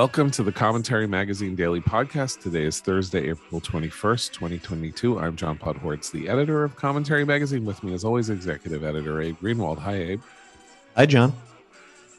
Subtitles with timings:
[0.00, 2.40] Welcome to the Commentary Magazine Daily Podcast.
[2.40, 5.18] Today is Thursday, April 21st, 2022.
[5.20, 7.66] I'm John Podhoretz, the editor of Commentary Magazine.
[7.66, 9.76] With me, as always, executive editor Abe Greenwald.
[9.76, 10.22] Hi, Abe.
[10.96, 11.34] Hi, John.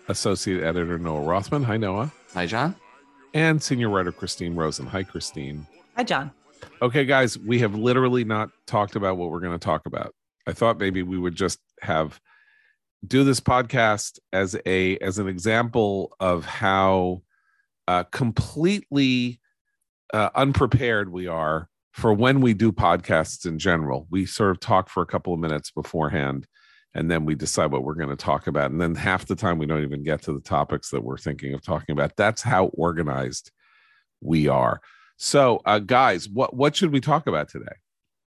[0.09, 1.63] Associate editor Noah Rothman.
[1.63, 2.11] Hi, Noah.
[2.35, 2.75] Hi, John.
[3.33, 4.85] And senior writer Christine Rosen.
[4.85, 5.65] Hi, Christine.
[5.97, 6.29] Hi, John.
[6.83, 10.13] Okay, guys, we have literally not talked about what we're going to talk about.
[10.45, 12.21] I thought maybe we would just have
[13.07, 17.23] do this podcast as a as an example of how
[17.91, 19.41] uh, completely
[20.13, 24.07] uh, unprepared we are for when we do podcasts in general.
[24.09, 26.47] We sort of talk for a couple of minutes beforehand,
[26.93, 28.71] and then we decide what we're going to talk about.
[28.71, 31.53] And then half the time we don't even get to the topics that we're thinking
[31.53, 32.15] of talking about.
[32.15, 33.51] That's how organized
[34.21, 34.79] we are.
[35.17, 37.75] So, uh, guys, what what should we talk about today?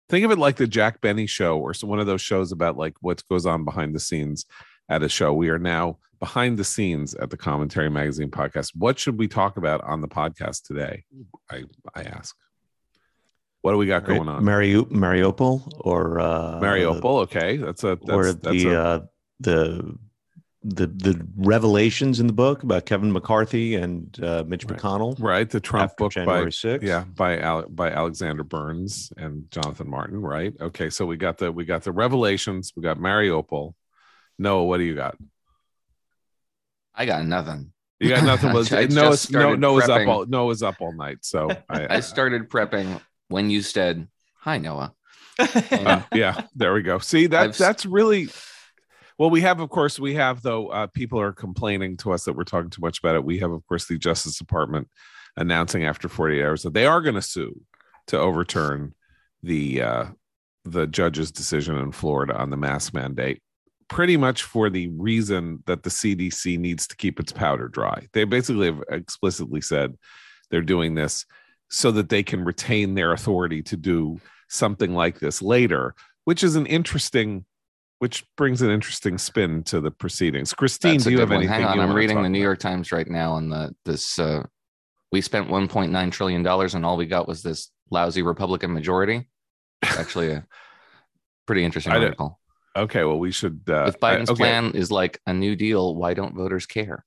[0.08, 2.94] Think of it like the Jack Benny show or one of those shows about like
[3.00, 4.44] what goes on behind the scenes
[4.88, 5.32] at a show.
[5.32, 8.72] We are now behind the scenes at the Commentary Magazine podcast.
[8.76, 11.04] What should we talk about on the podcast today?
[11.50, 12.36] I I ask.
[13.62, 14.44] What do we got going on?
[14.44, 17.22] Mari- Mariupol or uh, Mariupol?
[17.22, 19.00] Okay, that's a that's, or that's the a, uh,
[19.40, 19.98] the
[20.64, 24.78] the the revelations in the book about Kevin McCarthy and uh, Mitch Right.
[24.78, 25.16] McConnell.
[25.20, 26.82] right the Trump book January by 6th.
[26.82, 30.20] yeah by Ale- by Alexander Burns and Jonathan Martin.
[30.20, 30.54] Right.
[30.60, 32.72] Okay, so we got the we got the revelations.
[32.76, 33.74] We got Mariupol.
[34.38, 35.16] Noah, what do you got?
[36.94, 37.72] I got nothing.
[38.00, 38.52] You got nothing.
[38.54, 40.08] Was I Noah's just no started Noah's up prepping.
[40.08, 41.18] all Noah's up all night.
[41.22, 44.08] So I, I started prepping when you said,
[44.40, 44.94] Hi, Noah.
[45.38, 46.98] Uh, yeah, there we go.
[46.98, 48.28] See that I've that's really
[49.18, 49.30] well.
[49.30, 50.68] We have, of course, we have though.
[50.68, 53.24] Uh, people are complaining to us that we're talking too much about it.
[53.24, 54.88] We have, of course, the Justice Department
[55.36, 57.60] announcing after 48 hours that they are going to sue
[58.08, 58.94] to overturn
[59.42, 60.04] the uh,
[60.64, 63.42] the judge's decision in Florida on the mask mandate.
[63.92, 68.08] Pretty much for the reason that the CDC needs to keep its powder dry.
[68.14, 69.98] They basically have explicitly said
[70.50, 71.26] they're doing this
[71.68, 75.94] so that they can retain their authority to do something like this later,
[76.24, 77.44] which is an interesting,
[77.98, 80.54] which brings an interesting spin to the proceedings.
[80.54, 81.40] Christine, do you have one.
[81.40, 81.60] anything?
[81.60, 81.80] Hang on.
[81.80, 82.44] I'm reading the New about?
[82.44, 84.42] York Times right now and the this uh
[85.12, 89.28] we spent 1.9 trillion dollars and all we got was this lousy Republican majority.
[89.82, 90.46] It's actually a
[91.46, 92.38] pretty interesting article.
[92.76, 93.62] Okay, well, we should.
[93.68, 94.42] Uh, if Biden's I- okay.
[94.42, 97.04] plan is like a new deal, why don't voters care?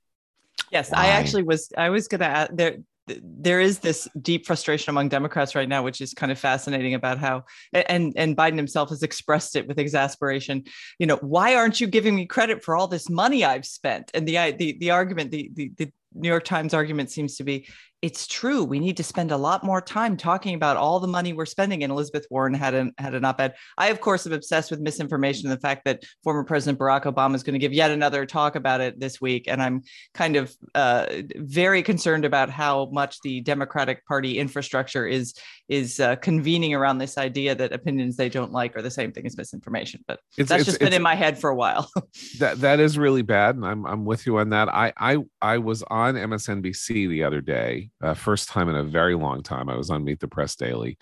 [0.71, 1.03] yes, Why?
[1.03, 1.71] I actually was.
[1.77, 2.25] I was gonna.
[2.25, 2.77] add There,
[3.07, 7.17] there is this deep frustration among Democrats right now, which is kind of fascinating about
[7.17, 10.63] how, and and Biden himself has expressed it with exasperation.
[10.99, 14.11] You know, why aren't you giving me credit for all this money I've spent?
[14.13, 17.67] And the the the argument, the the, the New York Times argument seems to be.
[18.05, 18.63] It's true.
[18.63, 21.83] We need to spend a lot more time talking about all the money we're spending.
[21.83, 23.55] And Elizabeth Warren had an had an op-ed.
[23.79, 27.33] I, of course, am obsessed with misinformation and the fact that former President Barack Obama
[27.33, 29.45] is going to give yet another talk about it this week.
[29.47, 29.81] And I'm
[30.13, 31.07] kind of uh,
[31.37, 35.33] very concerned about how much the Democratic Party infrastructure is
[35.67, 39.25] is uh, convening around this idea that opinions they don't like are the same thing
[39.25, 40.03] as misinformation.
[40.07, 41.89] But It's, that's it's- just been in my head for a while.
[42.39, 44.69] that that is really bad, and I'm I'm with you on that.
[44.69, 49.15] I I I was on MSNBC the other day, uh, first time in a very
[49.15, 49.69] long time.
[49.69, 50.97] I was on Meet the Press Daily.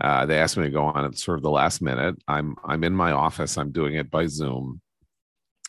[0.00, 2.16] Uh, they asked me to go on at sort of the last minute.
[2.26, 3.56] I'm I'm in my office.
[3.56, 4.80] I'm doing it by Zoom.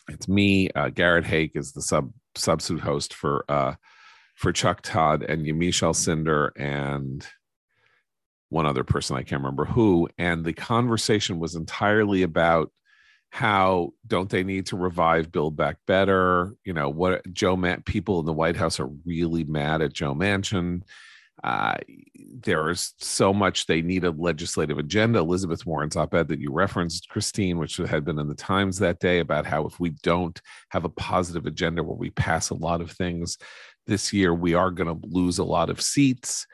[0.08, 0.68] It's me.
[0.70, 3.74] Uh, Garrett Haake is the sub substitute host for uh,
[4.34, 7.24] for Chuck Todd and Yamiche Alcindor and
[8.48, 10.08] one other person I can't remember who.
[10.18, 12.70] And the conversation was entirely about
[13.30, 16.54] how don't they need to revive build back better?
[16.64, 20.14] You know what joe Man- people in the white house are really mad at joe
[20.14, 20.82] manchin.
[21.44, 21.76] Uh,
[22.40, 25.18] there is so much they need a legislative agenda.
[25.18, 29.18] Elizabeth warren's op-ed that you referenced christine which had been in the times that day
[29.18, 30.40] about how if we don't
[30.70, 33.36] have a positive agenda where we pass a lot of things
[33.86, 36.46] this year we are going to lose a lot of seats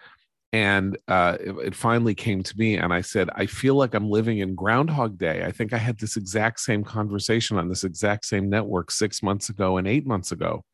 [0.53, 4.11] and uh, it, it finally came to me and i said i feel like i'm
[4.11, 5.45] living in groundhog day.
[5.45, 9.49] I think i had this exact same conversation on this exact same network six months
[9.49, 10.65] ago and eight months ago.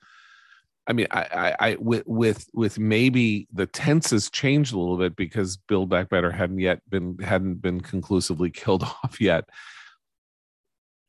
[0.87, 5.15] I mean i i, I with with with maybe the tenses changed a little bit
[5.17, 9.49] because build back better hadn't yet been hadn't been conclusively killed off yet.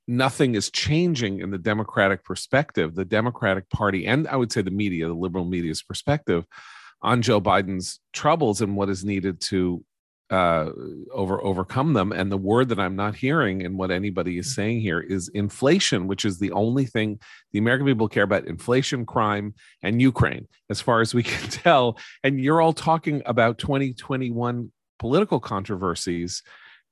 [0.08, 4.72] Nothing is changing in the democratic perspective the democratic party and i would say the
[4.72, 6.46] media the liberal media's perspective
[7.02, 9.84] on Joe Biden's troubles and what is needed to
[10.30, 10.70] uh,
[11.12, 12.12] over overcome them.
[12.12, 16.08] And the word that I'm not hearing and what anybody is saying here is inflation,
[16.08, 17.20] which is the only thing
[17.52, 21.98] the American people care about: inflation, crime, and Ukraine, as far as we can tell.
[22.24, 26.44] And you're all talking about 2021 political controversies.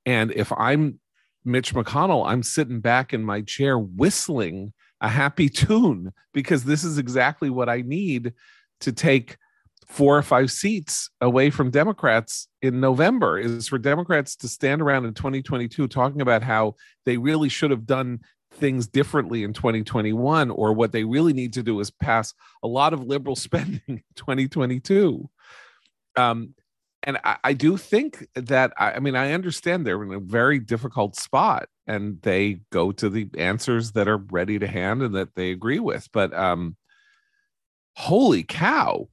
[0.04, 0.98] And if I'm
[1.44, 6.98] Mitch McConnell, I'm sitting back in my chair whistling a happy tune because this is
[6.98, 8.32] exactly what I need
[8.80, 9.36] to take
[9.88, 15.06] four or five seats away from Democrats in November is for Democrats to stand around
[15.06, 16.74] in 2022 talking about how
[17.06, 18.20] they really should have done
[18.52, 22.92] things differently in 2021 or what they really need to do is pass a lot
[22.92, 25.28] of liberal spending in 2022
[26.16, 26.54] um,
[27.04, 30.58] and I, I, do think that I, I, mean I understand they're in a very
[30.58, 35.34] difficult spot, and they go to the answers that are ready to hand and that
[35.34, 36.08] they agree with.
[36.12, 36.76] But um,
[37.94, 39.08] holy cow!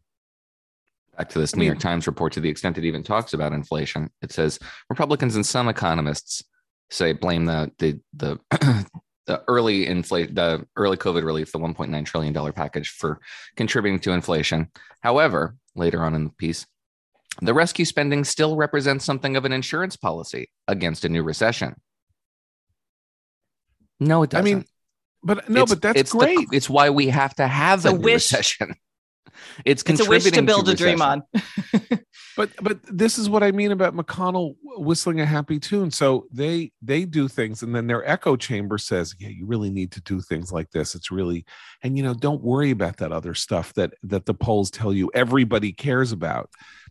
[1.17, 3.33] Back to this I New mean, York Times report, to the extent it even talks
[3.33, 4.59] about inflation, it says
[4.89, 6.43] Republicans and some economists
[6.89, 8.39] say blame the the the.
[9.25, 13.19] the early inflate the early COVID relief, the 1.9 trillion dollar package for
[13.55, 14.69] contributing to inflation.
[15.01, 16.65] However, later on in the piece,
[17.41, 21.75] the rescue spending still represents something of an insurance policy against a new recession.
[23.99, 24.45] No, it doesn't.
[24.45, 24.65] I mean,
[25.23, 26.49] but no, it's, but that's it's great.
[26.49, 28.31] The, it's why we have to have it's a, a wish.
[28.31, 28.75] recession.
[29.63, 31.23] It's contributing it's a wish to build to a dream on.
[32.37, 35.91] but but this is what I mean about McConnell whistling a happy tune.
[35.91, 39.91] So they they do things, and then their echo chamber says, "Yeah, you really need
[39.93, 40.95] to do things like this.
[40.95, 41.45] It's really,
[41.83, 45.11] and you know, don't worry about that other stuff that that the polls tell you
[45.13, 46.49] everybody cares about."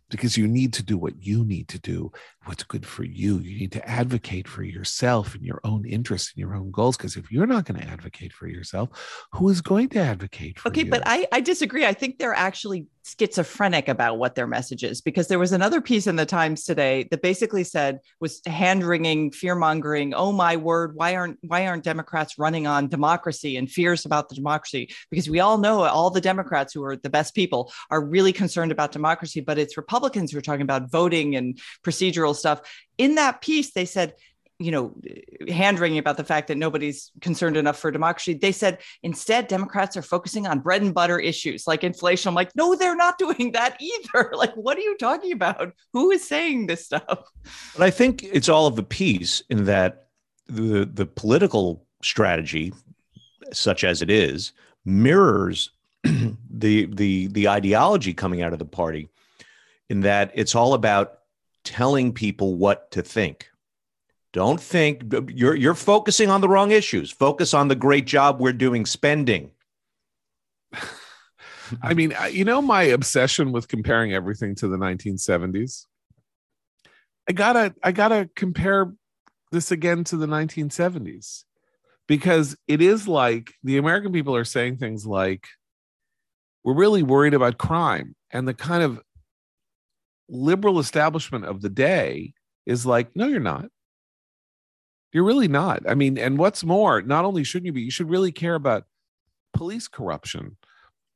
[0.09, 2.11] Because you need to do what you need to do,
[2.45, 3.39] what's good for you.
[3.39, 6.97] You need to advocate for yourself and your own interests and your own goals.
[6.97, 8.89] Because if you're not going to advocate for yourself,
[9.33, 10.83] who is going to advocate for okay, you?
[10.83, 11.85] Okay, but I, I disagree.
[11.85, 16.07] I think they're actually schizophrenic about what their message is because there was another piece
[16.07, 20.13] in the Times today that basically said was hand wringing, fear mongering.
[20.13, 24.35] Oh my word, why aren't why aren't Democrats running on democracy and fears about the
[24.35, 24.89] democracy?
[25.11, 28.71] Because we all know all the Democrats who are the best people are really concerned
[28.71, 32.61] about democracy, but it's Republicans who are talking about voting and procedural stuff.
[32.97, 34.15] In that piece, they said
[34.57, 34.95] you know,
[35.49, 38.33] hand wringing about the fact that nobody's concerned enough for democracy.
[38.33, 42.29] They said instead, Democrats are focusing on bread and butter issues like inflation.
[42.29, 44.31] I'm like, no, they're not doing that either.
[44.45, 45.73] Like, what are you talking about?
[45.93, 47.03] Who is saying this stuff?
[47.73, 50.07] But I think it's all of a piece in that
[50.47, 52.73] the the political strategy,
[53.51, 54.51] such as it is,
[54.83, 55.71] mirrors
[56.03, 59.09] the the the ideology coming out of the party,
[59.89, 61.19] in that it's all about
[61.63, 63.49] telling people what to think
[64.35, 67.09] don't think you're you're focusing on the wrong issues.
[67.09, 69.51] Focus on the great job we're doing spending.
[71.81, 75.85] I mean, you know my obsession with comparing everything to the 1970s.
[77.29, 78.93] I gotta I gotta compare
[79.53, 81.45] this again to the 1970s
[82.05, 85.47] because it is like the American people are saying things like,
[86.65, 88.17] we're really worried about crime.
[88.31, 89.01] And the kind of
[90.27, 92.33] liberal establishment of the day
[92.65, 93.67] is like, no, you're not.
[95.15, 95.89] You're really not.
[95.89, 98.83] I mean, and what's more, not only shouldn't you be, you should really care about
[99.53, 100.57] police corruption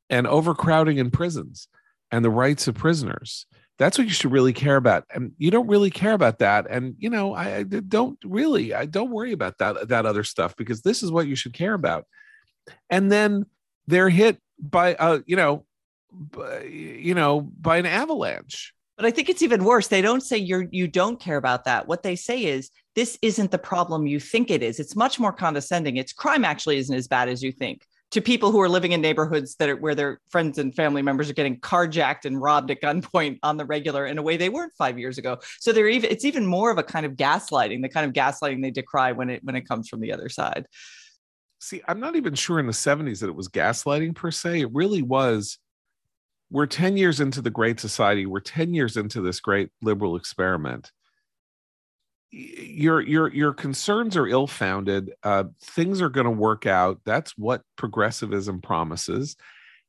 [0.09, 1.67] and overcrowding in prisons
[2.09, 3.45] and the rights of prisoners.
[3.77, 5.03] That's what you should really care about.
[5.13, 6.65] And you don't really care about that.
[6.69, 10.55] And you know, I, I don't really, I don't worry about that that other stuff
[10.55, 12.05] because this is what you should care about.
[12.89, 13.47] And then
[13.87, 15.65] they're hit by uh, you know,
[16.09, 18.73] by, you know, by an avalanche.
[18.99, 19.87] But I think it's even worse.
[19.87, 21.87] They don't say you're you don't care about that.
[21.87, 24.77] What they say is this isn't the problem you think it is.
[24.77, 25.95] It's much more condescending.
[25.95, 28.99] It's crime actually isn't as bad as you think to people who are living in
[28.99, 32.81] neighborhoods that are where their friends and family members are getting carjacked and robbed at
[32.81, 35.37] gunpoint on the regular in a way they weren't five years ago.
[35.61, 38.61] So they're even it's even more of a kind of gaslighting, the kind of gaslighting
[38.61, 40.65] they decry when it when it comes from the other side.
[41.61, 44.59] See, I'm not even sure in the 70s that it was gaslighting per se.
[44.59, 45.57] It really was.
[46.51, 48.25] We're 10 years into the Great Society.
[48.25, 50.91] We're 10 years into this great liberal experiment
[52.31, 57.63] your your your concerns are ill-founded uh, things are going to work out that's what
[57.75, 59.35] progressivism promises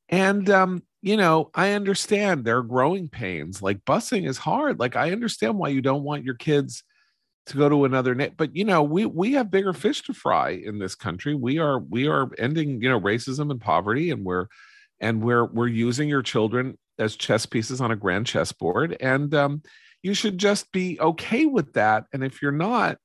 [0.09, 4.95] and um, you know i understand there are growing pains like busing is hard like
[4.95, 6.83] i understand why you don't want your kids
[7.45, 10.49] to go to another net but you know we we have bigger fish to fry
[10.49, 14.47] in this country we are we are ending you know racism and poverty and we're
[15.01, 19.61] and we're we're using your children as chess pieces on a grand chessboard and um
[20.03, 22.05] you should just be okay with that.
[22.13, 22.97] And if you're not,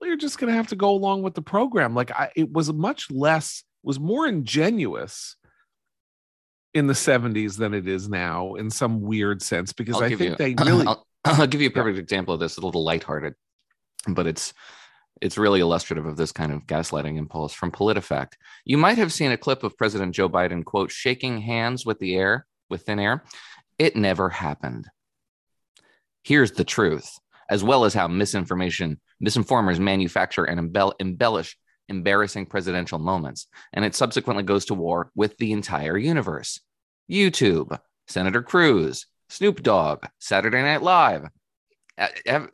[0.00, 1.94] well, you're just going to have to go along with the program.
[1.94, 5.36] Like I, it was much less, was more ingenuous
[6.74, 10.20] in the 70s than it is now in some weird sense because I'll I think
[10.20, 10.86] you, they really.
[10.86, 12.02] I'll, I'll, give you a perfect yeah.
[12.02, 13.34] example of this, a little lighthearted,
[14.08, 14.54] but it's
[15.20, 18.32] it's really illustrative of this kind of gaslighting impulse from PolitiFact.
[18.64, 22.16] You might have seen a clip of President Joe Biden, quote, shaking hands with the
[22.16, 23.22] air, with thin air.
[23.78, 24.88] It never happened
[26.22, 27.18] here's the truth,
[27.50, 31.56] as well as how misinformation, misinformers manufacture and embell- embellish
[31.88, 33.48] embarrassing presidential moments.
[33.72, 36.60] And it subsequently goes to war with the entire universe.
[37.10, 41.28] YouTube, Senator Cruz, Snoop Dogg, Saturday Night Live,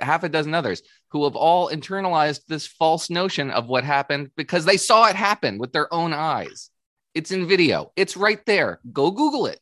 [0.00, 4.64] half a dozen others who have all internalized this false notion of what happened because
[4.64, 6.70] they saw it happen with their own eyes.
[7.14, 7.92] It's in video.
[7.96, 8.80] It's right there.
[8.92, 9.60] Go Google it.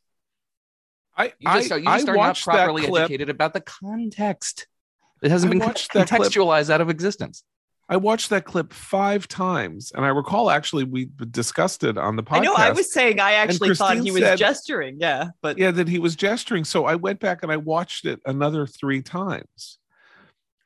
[1.17, 3.05] I you just, I, you just I are not watched that properly clip.
[3.05, 4.67] educated about the context.
[5.23, 6.21] It hasn't I been watched that clip.
[6.23, 7.43] contextualized out of existence.
[7.89, 12.23] I watched that clip five times, and I recall actually we discussed it on the
[12.25, 12.39] podcast.
[12.39, 12.55] I know.
[12.55, 14.97] I was saying I actually thought he was said- gesturing.
[15.01, 16.65] Yeah, but yeah that he was gesturing.
[16.65, 19.79] So I went back and I watched it another three times,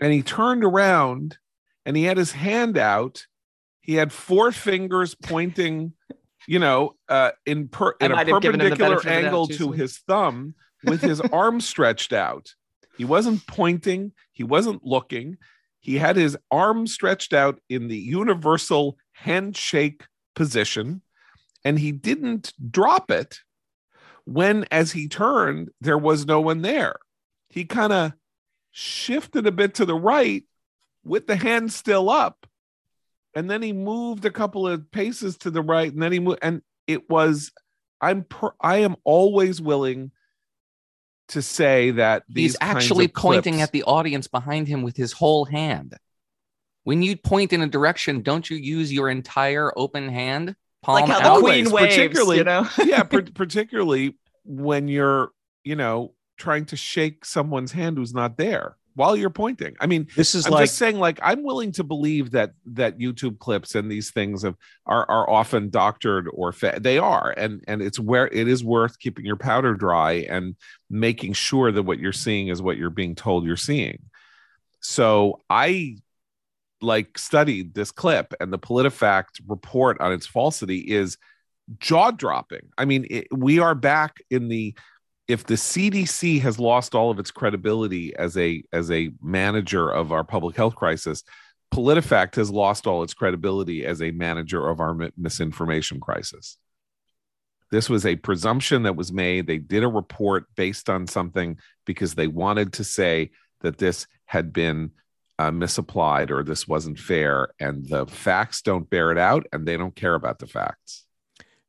[0.01, 1.39] and he turned around
[1.85, 3.27] and he had his hand out.
[3.81, 5.93] He had four fingers pointing,
[6.47, 9.15] you know, uh, in per in a might have given him the perpendicular benefit of
[9.15, 9.73] the doubt angle to soon.
[9.73, 10.55] his thumb
[10.85, 12.55] with his arm stretched out.
[12.97, 14.13] He wasn't pointing.
[14.33, 15.39] He wasn't looking.
[15.81, 20.05] He had his arm stretched out in the universal handshake
[20.35, 21.01] position,
[21.65, 23.41] and he didn't drop it
[24.25, 26.97] when, as he turned, there was no one there.
[27.49, 28.13] He kind of
[28.71, 30.45] shifted a bit to the right
[31.05, 32.47] with the hand still up,
[33.35, 36.41] and then he moved a couple of paces to the right, and then he moved,
[36.43, 37.53] and it was.
[38.03, 40.11] I'm per, I am always willing
[41.29, 44.83] to say that these He's kinds actually of pointing clips- at the audience behind him
[44.83, 45.95] with his whole hand.
[46.85, 50.57] When you point in a direction, don't you use your entire open hand?
[50.83, 52.67] Palm like how the Always, queen waves, particularly- you know.
[52.83, 55.31] yeah, par- particularly when you're,
[55.63, 59.77] you know, trying to shake someone's hand who's not there while you're pointing.
[59.81, 62.99] I mean, This is I'm like just saying, like, I'm willing to believe that that
[62.99, 64.57] YouTube clips and these things of
[64.87, 68.99] are are often doctored or fa- they are, and and it's where it is worth
[68.99, 70.57] keeping your powder dry and
[70.89, 74.01] making sure that what you're seeing is what you're being told you're seeing.
[74.81, 75.97] So I
[76.83, 81.19] like studied this clip and the PolitiFact report on its falsity is
[81.79, 82.71] jaw dropping.
[82.79, 84.75] I mean, it, we are back in the
[85.31, 90.11] if the CDC has lost all of its credibility as a as a manager of
[90.11, 91.23] our public health crisis,
[91.73, 96.59] PolitiFact has lost all its credibility as a manager of our misinformation crisis.
[97.71, 99.47] This was a presumption that was made.
[99.47, 104.53] They did a report based on something because they wanted to say that this had
[104.53, 104.91] been
[105.39, 109.77] uh, misapplied or this wasn't fair, and the facts don't bear it out, and they
[109.77, 111.05] don't care about the facts.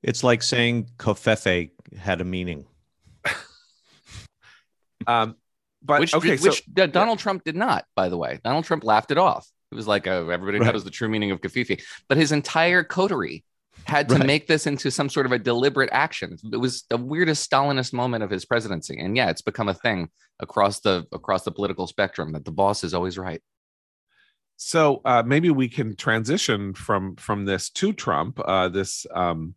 [0.02, 2.66] it's like saying covfefe had a meaning.
[5.08, 5.36] Um,
[5.84, 8.40] but which, okay, which uh, Donald Trump did not, by the way.
[8.44, 9.48] Donald Trump laughed it off.
[9.72, 10.72] It was like, uh, everybody Right.
[10.74, 11.82] knows the true meaning of covfefe.
[12.08, 13.44] But his entire coterie
[13.86, 14.28] had to Right.
[14.28, 16.38] make this into some sort of a deliberate action.
[16.54, 19.00] It was the weirdest Stalinist moment of his presidency.
[19.00, 22.84] And yeah, it's become a thing across the across the political spectrum that the boss
[22.84, 23.42] is always right.
[24.58, 28.40] so uh, maybe we can transition from from this to Trump.
[28.44, 29.56] Uh, this um,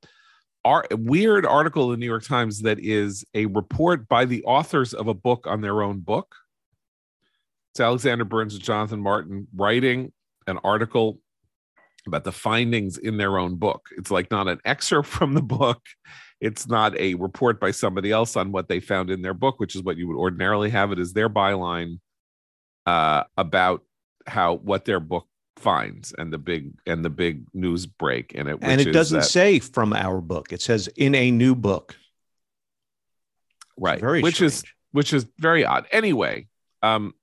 [0.64, 4.94] ar- weird article in the New York Times that is a report by the authors
[4.94, 6.34] of a book on their own book.
[7.72, 10.12] It's Alexander Burns and Jonathan Martin writing
[10.46, 11.20] an article
[12.06, 13.88] about the findings in their own book.
[13.96, 15.80] It's like not an excerpt from the book.
[16.40, 19.74] It's not a report by somebody else on what they found in their book, which
[19.74, 21.98] is what you would ordinarily have it as their byline
[22.86, 23.82] uh, about
[24.26, 25.26] how what their book
[25.64, 28.58] finds and the big and the big news break in it.
[28.60, 30.52] and it doesn't that- say from our book.
[30.52, 31.96] It says in a new book.
[33.78, 35.86] right, which is which is very odd.
[35.90, 36.46] Anyway,
[36.82, 37.14] um,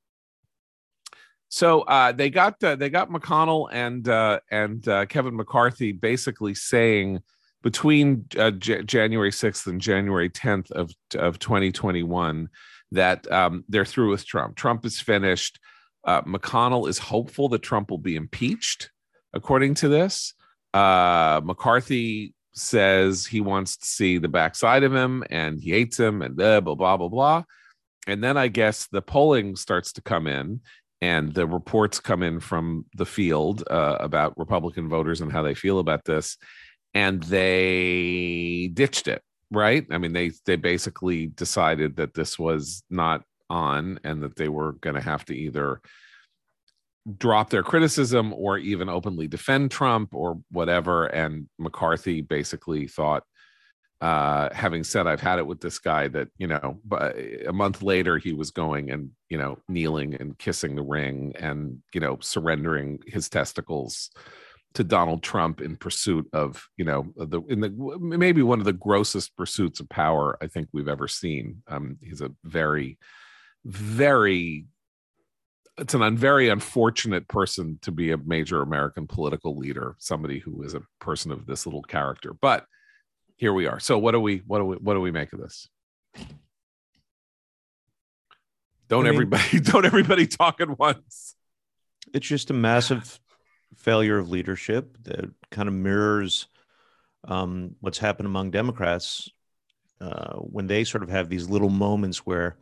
[1.50, 6.55] so uh, they got uh, they got McConnell and uh, and uh, Kevin McCarthy basically
[6.55, 7.19] saying
[7.62, 12.50] between uh, J- January sixth and January tenth of of twenty twenty one
[12.91, 14.55] that um, they're through with Trump.
[14.55, 15.60] Trump is finished.
[16.03, 18.91] Uh, McConnell is hopeful that Trump will be impeached,
[19.34, 20.34] according to this.
[20.74, 26.22] Uh, McCarthy says he wants to see the backside of him and he hates him
[26.22, 27.43] and blah, blah, blah, blah, blah.
[28.08, 30.62] And then I guess the polling starts to come in
[31.01, 35.55] and the reports come in from the field uh, about Republican voters and how they
[35.55, 36.38] feel about this.
[36.93, 39.86] And they ditched it, right?
[39.91, 44.72] I mean, they they basically decided that this was not on and that they were
[44.74, 45.81] going to have to either
[47.17, 51.05] drop their criticism or even openly defend Trump or whatever.
[51.05, 53.24] And McCarthy basically thought,
[54.00, 57.15] uh, having said I've had it with this guy, that you know, but
[57.46, 61.79] a month later he was going and you know kneeling and kissing the ring and
[61.93, 64.10] you know surrendering his testicles
[64.74, 68.74] to Donald Trump in pursuit of you know the in the maybe one of the
[68.74, 71.62] grossest pursuits of power I think we've ever seen.
[71.67, 72.98] Um, he's a very,
[73.65, 74.65] very
[75.77, 80.61] it's an un, very unfortunate person to be a major American political leader, somebody who
[80.63, 82.33] is a person of this little character.
[82.39, 82.65] But
[83.37, 83.79] here we are.
[83.79, 85.67] So what do we what do we what do we make of this?
[88.89, 91.35] Don't I mean- everybody don't everybody talk at once.
[92.13, 93.19] it's just a massive
[93.77, 96.47] failure of leadership that kind of mirrors
[97.23, 99.29] um, what's happened among Democrats
[100.01, 102.57] uh, when they sort of have these little moments where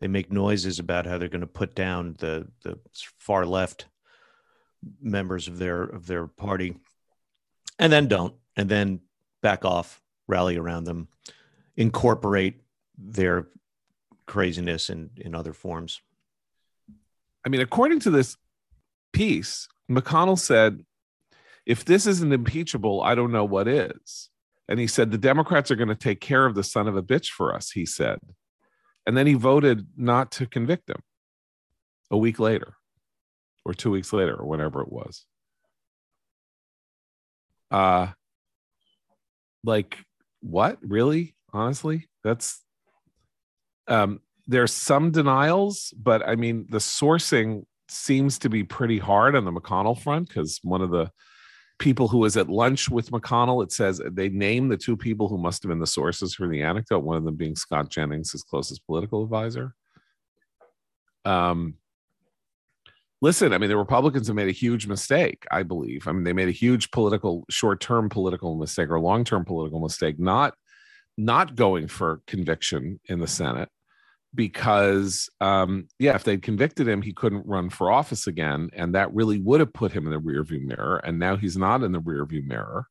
[0.00, 2.78] they make noises about how they're going to put down the the
[3.18, 3.86] far left
[5.00, 6.76] members of their of their party,
[7.78, 9.00] and then don't, and then
[9.42, 11.08] back off, rally around them,
[11.76, 12.60] incorporate
[12.98, 13.48] their
[14.26, 16.00] craziness in in other forms.
[17.44, 18.36] I mean, according to this
[19.12, 20.84] piece, McConnell said,
[21.64, 24.30] if this isn't impeachable, I don't know what is.
[24.68, 27.02] And he said, the Democrats are going to take care of the son of a
[27.02, 28.18] bitch for us, he said.
[29.06, 31.00] And then he voted not to convict him
[32.10, 32.74] a week later
[33.64, 35.24] or two weeks later or whenever it was.
[37.70, 38.08] Uh,
[39.64, 39.98] like,
[40.40, 40.78] what?
[40.82, 41.34] Really?
[41.52, 42.08] Honestly?
[42.24, 42.62] That's,
[43.88, 49.44] um, there's some denials, but I mean, the sourcing seems to be pretty hard on
[49.44, 51.10] the McConnell front because one of the
[51.78, 55.38] people who was at lunch with McConnell, it says they name the two people who
[55.38, 58.42] must have been the sources for the anecdote, one of them being Scott Jennings, his
[58.42, 59.74] closest political advisor.
[61.24, 61.74] Um,
[63.20, 66.08] listen, I mean, the Republicans have made a huge mistake, I believe.
[66.08, 70.54] I mean, they made a huge political, short-term political mistake or long-term political mistake, not
[71.18, 73.70] not going for conviction in the Senate
[74.36, 79.12] because um, yeah, if they'd convicted him, he couldn't run for office again, and that
[79.14, 80.98] really would have put him in the rearview mirror.
[80.98, 82.86] And now he's not in the rearview mirror,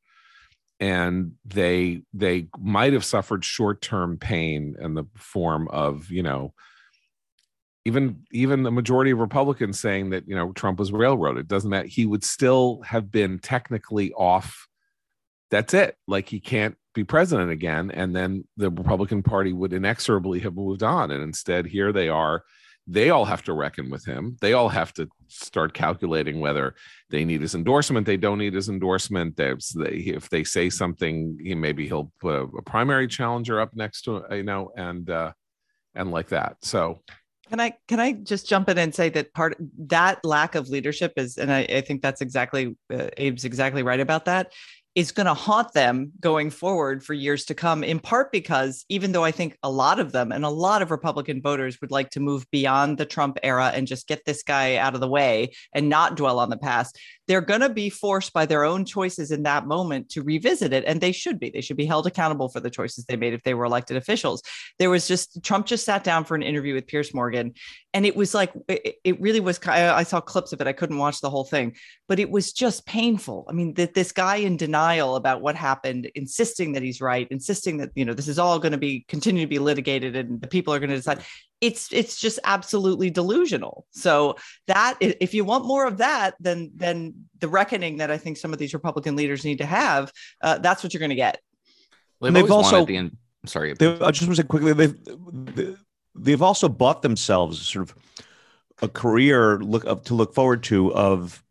[0.79, 6.53] and they they might have suffered short term pain in the form of you know
[7.85, 11.47] even even the majority of Republicans saying that you know Trump was railroaded.
[11.47, 11.87] Doesn't matter.
[11.87, 14.67] He would still have been technically off.
[15.51, 15.95] That's it.
[16.07, 20.81] Like he can't be president again, and then the Republican Party would inexorably have moved
[20.81, 21.11] on.
[21.11, 22.43] And instead, here they are.
[22.87, 24.37] They all have to reckon with him.
[24.41, 26.75] They all have to start calculating whether
[27.09, 28.05] they need his endorsement.
[28.05, 29.35] They don't need his endorsement.
[29.35, 29.53] They,
[30.17, 34.23] if they say something, he, maybe he'll put a, a primary challenger up next to
[34.31, 35.31] you know, and uh,
[35.95, 36.57] and like that.
[36.61, 37.01] So
[37.49, 39.55] Can I can I just jump in and say that part
[39.87, 43.99] that lack of leadership is, and I, I think that's exactly uh, Abe's exactly right
[43.99, 44.51] about that,
[44.95, 47.83] is going to haunt them going forward for years to come.
[47.83, 50.89] In part because even though I think a lot of them and a lot of
[50.89, 54.77] Republican voters would like to move beyond the Trump era and just get this guy
[54.77, 58.31] out of the way and not dwell on the past, they're going to be forced
[58.31, 61.49] by their own choices in that moment to revisit it, and they should be.
[61.49, 64.43] They should be held accountable for the choices they made if they were elected officials.
[64.79, 67.53] There was just Trump just sat down for an interview with Piers Morgan,
[67.93, 69.59] and it was like it, really was.
[69.65, 70.67] I saw clips of it.
[70.67, 71.75] I couldn't watch the whole thing,
[72.07, 73.45] but it was just painful.
[73.49, 77.77] I mean, that this guy in denial about what happened, insisting that he's right, insisting
[77.77, 80.47] that you know this is all going to be continue to be litigated, and the
[80.47, 81.21] people are going to decide.
[81.61, 83.85] It's it's just absolutely delusional.
[83.91, 84.35] So
[84.67, 88.53] that if you want more of that, then then the reckoning that I think some
[88.53, 91.39] of these Republican leaders need to have, uh, that's what you're going to get.
[92.19, 93.17] Well, And they've, they've also also- the end.
[93.45, 95.77] Sorry, They, I just want to say quickly, they've
[96.15, 97.95] they've also bought themselves sort of
[98.81, 101.43] a career look up to look forward to of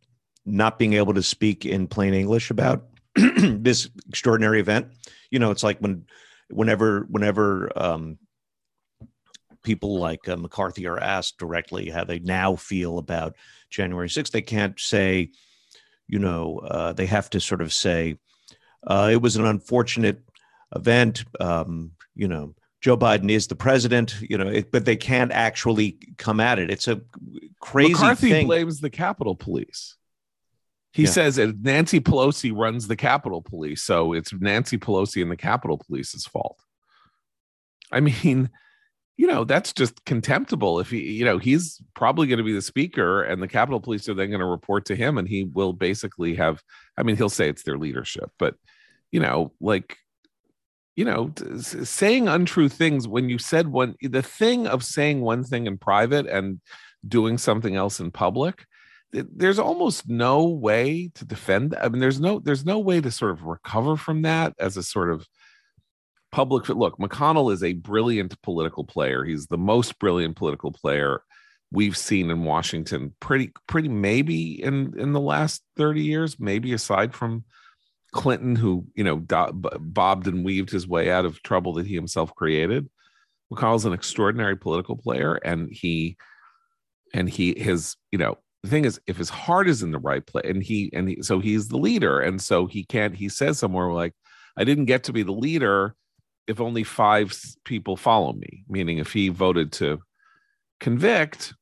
[0.44, 2.84] not being able to speak in plain English about
[3.36, 4.88] this extraordinary event.
[5.30, 6.04] You know, it's like when
[6.50, 8.18] whenever whenever um,
[9.64, 13.34] people like uh, McCarthy are asked directly how they now feel about
[13.70, 15.30] January 6th, they can't say,
[16.06, 18.16] you know, uh, they have to sort of say,
[18.86, 20.20] uh, it was an unfortunate
[20.76, 21.24] event.
[21.40, 25.98] Um, you know, Joe Biden is the president, you know, it, but they can't actually
[26.18, 26.70] come at it.
[26.70, 27.00] It's a
[27.58, 28.46] crazy McCarthy thing.
[28.46, 29.96] blames the Capitol Police.
[30.94, 31.10] He Yeah.
[31.10, 35.76] says that Nancy Pelosi runs the Capitol Police, so it's Nancy Pelosi and the Capitol
[35.76, 36.56] Police's fault.
[37.90, 38.48] I mean,
[39.16, 40.78] you know, that's just contemptible.
[40.78, 44.08] If he, you know, he's probably going to be the speaker, and the Capitol Police
[44.08, 46.62] are then going to report to him, and he will basically have.
[46.96, 48.54] I mean, he'll say it's their leadership, but
[49.10, 49.96] you know, like
[50.96, 55.66] you know, saying untrue things when you said one, the thing of saying one thing
[55.66, 56.60] in private and
[57.06, 58.64] doing something else in public
[59.14, 63.30] there's almost no way to defend i mean there's no there's no way to sort
[63.30, 65.26] of recover from that as a sort of
[66.32, 69.24] public look mcconnell is a brilliant political player.
[69.24, 71.22] He's the most brilliant political player
[71.70, 77.14] we've seen in washington pretty pretty maybe in in the last 30 years maybe aside
[77.14, 77.44] from
[78.14, 82.34] clinton who you know bobbed and weaved his way out of trouble that he himself
[82.34, 82.88] created.
[83.52, 86.16] Mcconnell's an extraordinary political player and he
[87.12, 90.26] and he his you know the thing is if his heart is in the right
[90.26, 93.58] place and he and he, so he's the leader and so he can't he says
[93.58, 94.14] somewhere like
[94.56, 95.94] i didn't get to be the leader
[96.46, 97.32] if only five
[97.64, 100.00] people follow me meaning if he voted to
[100.84, 101.54] convict,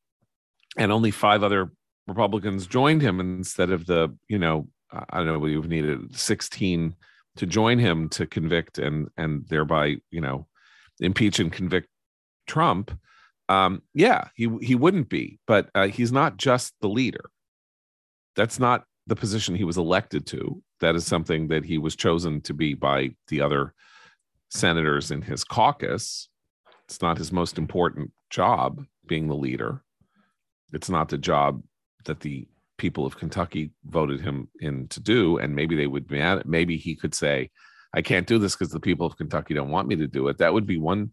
[0.77, 1.71] and only five other
[2.09, 6.19] Republicans joined him instead of the, you know, I don't know, we would have needed
[6.19, 6.95] 16
[7.37, 10.47] to join him to convict and and thereby, you know,
[11.01, 11.89] impeach and convict
[12.47, 12.91] Trump.
[13.53, 17.31] Um, yeah, he he wouldn't be, but uh, he's not just the leader.
[18.35, 20.63] That's not the position he was elected to.
[20.81, 23.75] That is something that he was chosen to be by the other
[24.51, 26.29] senators in his caucus.
[26.87, 29.83] It's not his most important job being the leader.
[30.73, 31.63] It's not the job
[32.07, 35.37] that the people of Kentucky voted him in to do.
[35.37, 36.47] And maybe they would be at it.
[36.47, 37.51] Maybe he could say,
[37.95, 40.39] I can't do this because the people of Kentucky don't want me to do it.
[40.39, 41.11] That would be one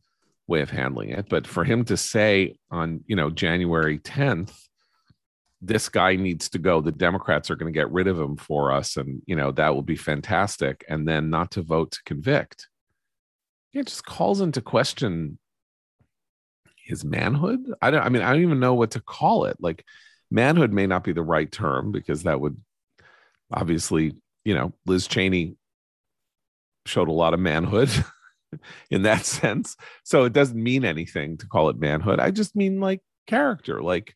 [0.49, 1.27] way of handling it.
[1.29, 4.53] But for him to say on, you know, January 10th,
[5.61, 8.71] this guy needs to go, the Democrats are going to get rid of him for
[8.71, 8.97] us.
[8.97, 10.83] And, you know, that will be fantastic.
[10.89, 12.67] And then not to vote to convict.
[13.73, 15.37] It just calls into question
[16.83, 17.59] his manhood.
[17.81, 19.57] I don't, I mean, I don't even know what to call it.
[19.59, 19.85] Like,
[20.31, 22.57] manhood may not be the right term because that would
[23.51, 25.55] obviously, you know, Liz Cheney
[26.85, 27.89] showed a lot of manhood
[28.91, 29.75] in that sense.
[30.03, 32.19] So it doesn't mean anything to call it manhood.
[32.19, 33.81] I just mean like character.
[33.81, 34.15] Like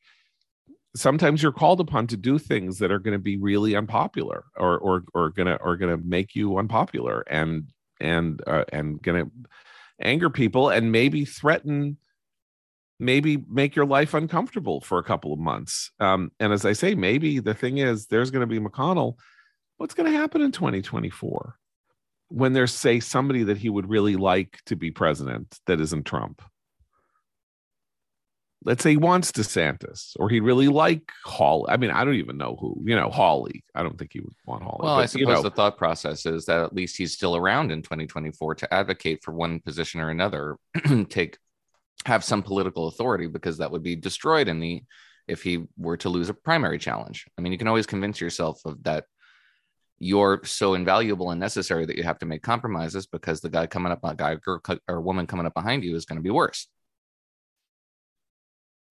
[0.95, 4.77] sometimes you're called upon to do things that are going to be really unpopular or
[4.77, 9.25] or or gonna or gonna make you unpopular and and uh, and gonna
[10.01, 11.97] anger people and maybe threaten
[12.99, 15.91] maybe make your life uncomfortable for a couple of months.
[15.99, 19.17] Um, and as I say, maybe the thing is there's going to be McConnell.
[19.77, 21.57] What's going to happen in 2024
[22.33, 26.41] when there's, say, somebody that he would really like to be president that isn't Trump?
[28.65, 31.69] Let's say he wants DeSantis or he'd really like Hawley.
[31.69, 33.63] I mean, I don't even know who, you know, Hawley.
[33.75, 34.85] I don't think he would want Hawley.
[34.85, 37.35] Well, but, I suppose you know, the thought process is that at least he's still
[37.35, 40.57] around in 2024 to advocate for one position or another,
[41.09, 41.37] take
[42.05, 44.81] have some political authority because that would be destroyed in the
[45.27, 47.27] if he were to lose a primary challenge.
[47.37, 49.05] I mean, you can always convince yourself of that
[50.03, 53.91] you're so invaluable and necessary that you have to make compromises because the guy coming
[53.91, 56.67] up, a guy or, or woman coming up behind you is going to be worse.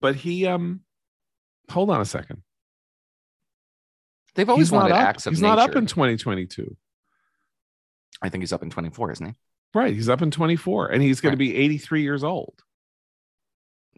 [0.01, 0.81] but he, um,
[1.71, 2.41] hold on a second.
[4.35, 5.55] They've always he's wanted acts of He's nature.
[5.55, 6.75] not up in 2022.
[8.21, 9.33] I think he's up in 24, isn't he?
[9.75, 9.93] Right.
[9.93, 11.35] He's up in 24 and he's going Right.
[11.35, 12.55] to be 83 years old.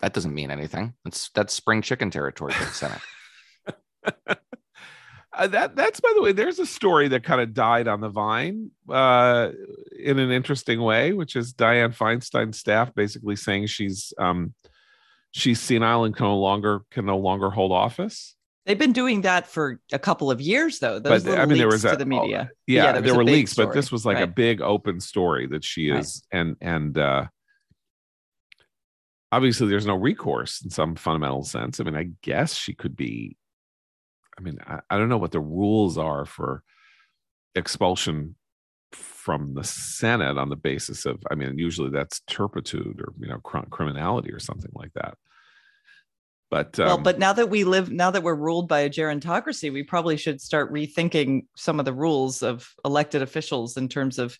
[0.01, 0.93] That doesn't mean anything.
[1.05, 3.01] That's that's spring chicken territory for the Senate.
[5.37, 8.09] Uh, that that's by the way there's a story that kind of died on the
[8.09, 9.49] vine uh
[9.99, 14.53] in an interesting way which is dianne feinstein's staff basically saying she's um
[15.31, 19.45] she's senile and can no longer can no longer hold office They've been doing that
[19.45, 20.97] for a couple of years, though.
[20.97, 22.49] Those But, I mean, there was to the media.
[22.65, 25.91] yeah, there there were leaks but this was like a big open story that she
[25.91, 25.99] Right.
[25.99, 27.25] is and and uh
[29.31, 33.35] obviously there's no recourse in some fundamental sense i mean i guess she could be
[34.37, 36.63] i mean i, I don't know what the rules are for
[37.55, 38.35] expulsion
[38.91, 43.39] from the senate on the basis of i mean usually that's turpitude or you know
[43.39, 45.17] cr- criminality or something like that.
[46.51, 49.73] But um, well, but now that we live, now that we're ruled by a gerontocracy,
[49.73, 54.37] we probably should start rethinking some of the rules of elected officials in terms of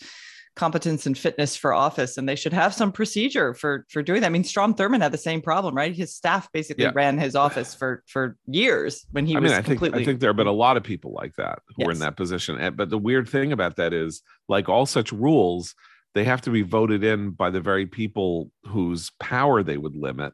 [0.55, 4.27] competence and fitness for office, and they should have some procedure for for doing that.
[4.27, 5.93] I mean, Strom Thurmond had the same problem, right?
[5.93, 6.91] His staff basically Yeah.
[6.95, 9.83] ran his office for for years when he I was mean, I think.
[9.83, 12.15] I think there have been a lot of people like that who are in that
[12.17, 12.73] position.
[12.75, 15.75] But the weird thing about that is, like all such rules,
[16.13, 20.33] they have to be voted in by the very people whose power they would limit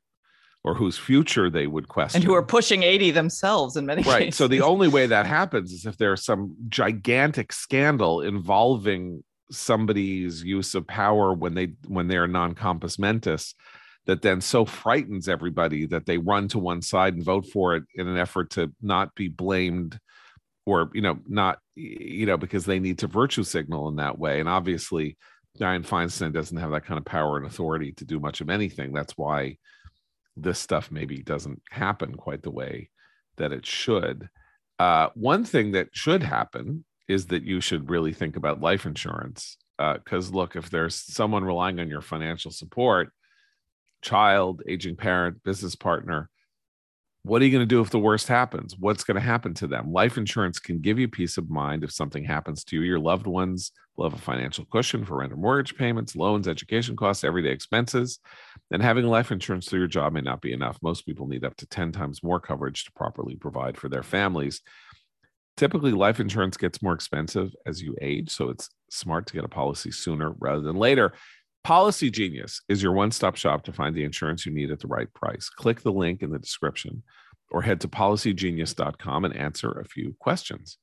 [0.64, 2.18] or whose future they would question.
[2.18, 4.14] and who are pushing 80 themselves in many cases?
[4.14, 4.24] right.
[4.26, 4.38] cases.
[4.38, 10.76] So the only way that happens is if there's some gigantic scandal involving somebody's use
[10.76, 13.54] of power when they when they're non-compos mentis
[14.06, 17.84] that then so frightens everybody that they run to one side and vote for it
[17.96, 20.00] in an effort to not be blamed
[20.66, 24.40] or you know not you know because they need to virtue signal in that way.
[24.40, 25.18] And obviously
[25.60, 28.94] Dianne Feinstein doesn't have that kind of power and authority to do much of anything.
[28.94, 29.58] That's why
[30.38, 32.90] this stuff maybe doesn't happen quite the way
[33.38, 34.30] that it should.
[34.80, 39.58] Uh, one thing that should happen is that you should really think about life insurance
[39.80, 43.12] uh, because look if there's someone relying on your financial support
[44.02, 46.30] child aging parent business partner
[47.24, 48.76] what are you going to do if the worst happens?
[48.80, 49.92] What's going to happen to them?
[49.92, 53.28] Life insurance can give you peace of mind if something happens to you your loved
[53.28, 57.52] ones will have a financial cushion for rent or mortgage payments loans education costs everyday
[57.52, 58.20] expenses
[58.72, 60.80] and having life insurance through your job may not be enough.
[60.82, 64.62] Most people need up to 10 times more coverage to properly provide for their families
[65.58, 69.50] typically life insurance gets more expensive as you age so it's smart to get a
[69.50, 71.14] policy sooner rather than later
[71.64, 74.88] Policy Genius is your one stop shop to find the insurance you need at the
[74.88, 75.48] right price.
[75.48, 77.04] Click the link in the description
[77.52, 80.78] or head to policygenius.com and answer a few questions.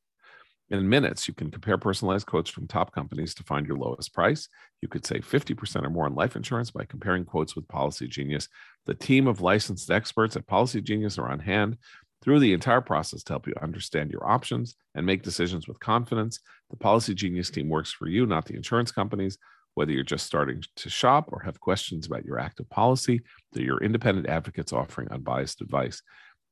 [0.70, 4.48] In minutes, you can compare personalized quotes from top companies to find your lowest price.
[4.82, 8.48] You could save 50% or more on life insurance by comparing quotes with Policy Genius.
[8.84, 11.78] The team of licensed experts at Policy Genius are on hand
[12.22, 16.40] through the entire process to help you understand your options and make decisions with confidence.
[16.70, 19.38] The Policy Genius team works for you, not the insurance companies.
[19.74, 23.20] Whether you're just starting to shop or have questions about your active policy,
[23.52, 26.02] they're your independent advocates offering unbiased advice.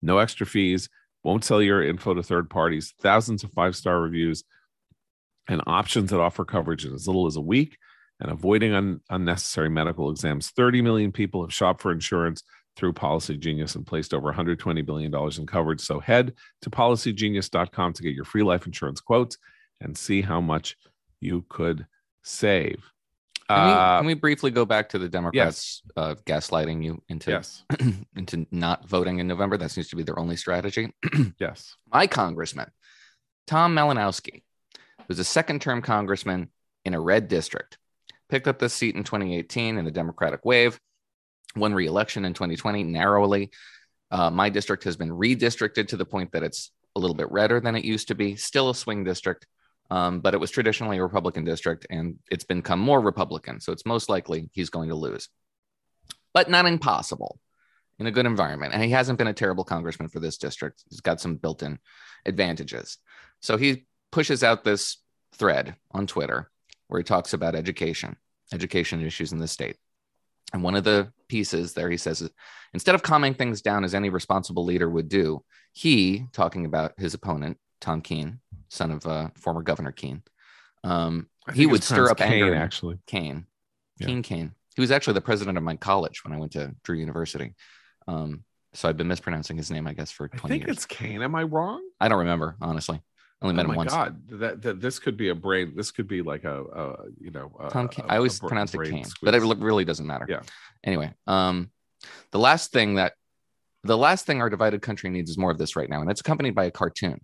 [0.00, 0.88] No extra fees,
[1.24, 4.44] won't sell your info to third parties, thousands of five star reviews,
[5.48, 7.76] and options that offer coverage in as little as a week
[8.20, 10.50] and avoiding un- unnecessary medical exams.
[10.50, 12.42] 30 million people have shopped for insurance
[12.76, 15.80] through Policy Genius and placed over $120 billion in coverage.
[15.80, 19.38] So head to policygenius.com to get your free life insurance quotes
[19.80, 20.76] and see how much
[21.20, 21.86] you could
[22.22, 22.84] save.
[23.48, 27.30] Can we, Uh, can we briefly go back to the Democrats uh, gaslighting you into
[27.30, 27.64] yes,
[28.16, 29.56] into not voting in November?
[29.56, 30.92] That seems to be their only strategy.
[31.38, 31.76] yes.
[31.92, 32.70] My congressman,
[33.46, 34.42] Tom Malinowski,
[35.08, 36.50] was a second term congressman
[36.84, 37.78] in a red district,
[38.28, 40.80] picked up this seat in 2018 in the Democratic wave,
[41.56, 43.50] won re election in 2020 narrowly.
[44.10, 47.60] Uh, my district has been redistricted to the point that it's a little bit redder
[47.60, 49.46] than it used to be, still a swing district.
[49.90, 53.60] Um, but it was traditionally a Republican district and it's become more Republican.
[53.60, 55.28] So it's most likely he's going to lose,
[56.34, 57.38] but not impossible
[57.98, 58.74] in a good environment.
[58.74, 60.82] And he hasn't been a terrible congressman for this district.
[60.90, 61.78] He's got some built in
[62.24, 62.98] advantages.
[63.40, 64.98] So he pushes out this
[65.34, 66.50] thread on Twitter
[66.88, 68.16] where he talks about education,
[68.52, 69.76] education issues in the state.
[70.56, 72.26] And one of the pieces there, he says,
[72.72, 77.12] instead of calming things down as any responsible leader would do, he, talking about his
[77.12, 78.40] opponent, Tom Kean,
[78.70, 80.22] son of uh, former Governor Kean,
[80.82, 82.54] um, he would stir up pronounced anger.
[82.54, 82.98] Actually.
[83.06, 83.44] Kane,
[83.98, 84.18] Yeah.
[84.22, 84.52] Kane.
[84.74, 87.54] He was actually the president of my college when I went to Drew University.
[88.08, 88.42] Um,
[88.72, 90.76] so I've been mispronouncing his name, I guess, for I 20 think years.
[90.78, 91.20] it's Kane.
[91.20, 91.82] Am I wrong?
[92.00, 93.02] I don't remember, honestly.
[93.42, 93.92] I only Oh him my once.
[93.92, 95.74] God, that, that this could be a brain.
[95.76, 97.54] This could be like a, a you know.
[97.60, 100.26] A, Tom a- I always pronounce it Kane, but it really doesn't matter.
[100.28, 100.40] Yeah.
[100.82, 101.70] Anyway, um,
[102.32, 103.12] the last thing that
[103.84, 106.20] the last thing our divided country needs is more of this right now, and it's
[106.20, 107.20] accompanied by a cartoon.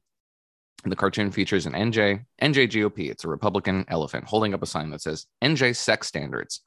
[0.85, 3.11] And the cartoon features an NJ NJ GOP.
[3.11, 6.61] It's a Republican elephant holding up a sign that says NJ sex standards,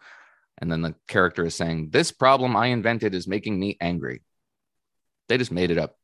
[0.60, 4.24] and then the character is saying, "This problem I invented is making me angry."
[5.28, 5.98] They just made it up.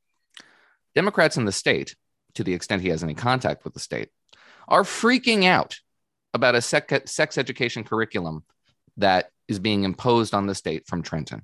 [0.94, 1.96] Democrats in the state,
[2.36, 4.10] to the extent he has any contact with the state,
[4.68, 5.80] are freaking out
[6.34, 8.44] about a sex education curriculum
[8.98, 11.44] that is being imposed on the state from Trenton.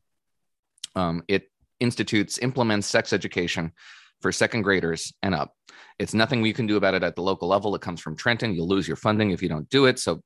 [0.95, 3.73] Um, it institutes, implements sex education
[4.21, 5.53] for second graders and up.
[5.99, 7.75] It's nothing we can do about it at the local level.
[7.75, 8.53] It comes from Trenton.
[8.53, 9.99] You'll lose your funding if you don't do it.
[9.99, 10.21] So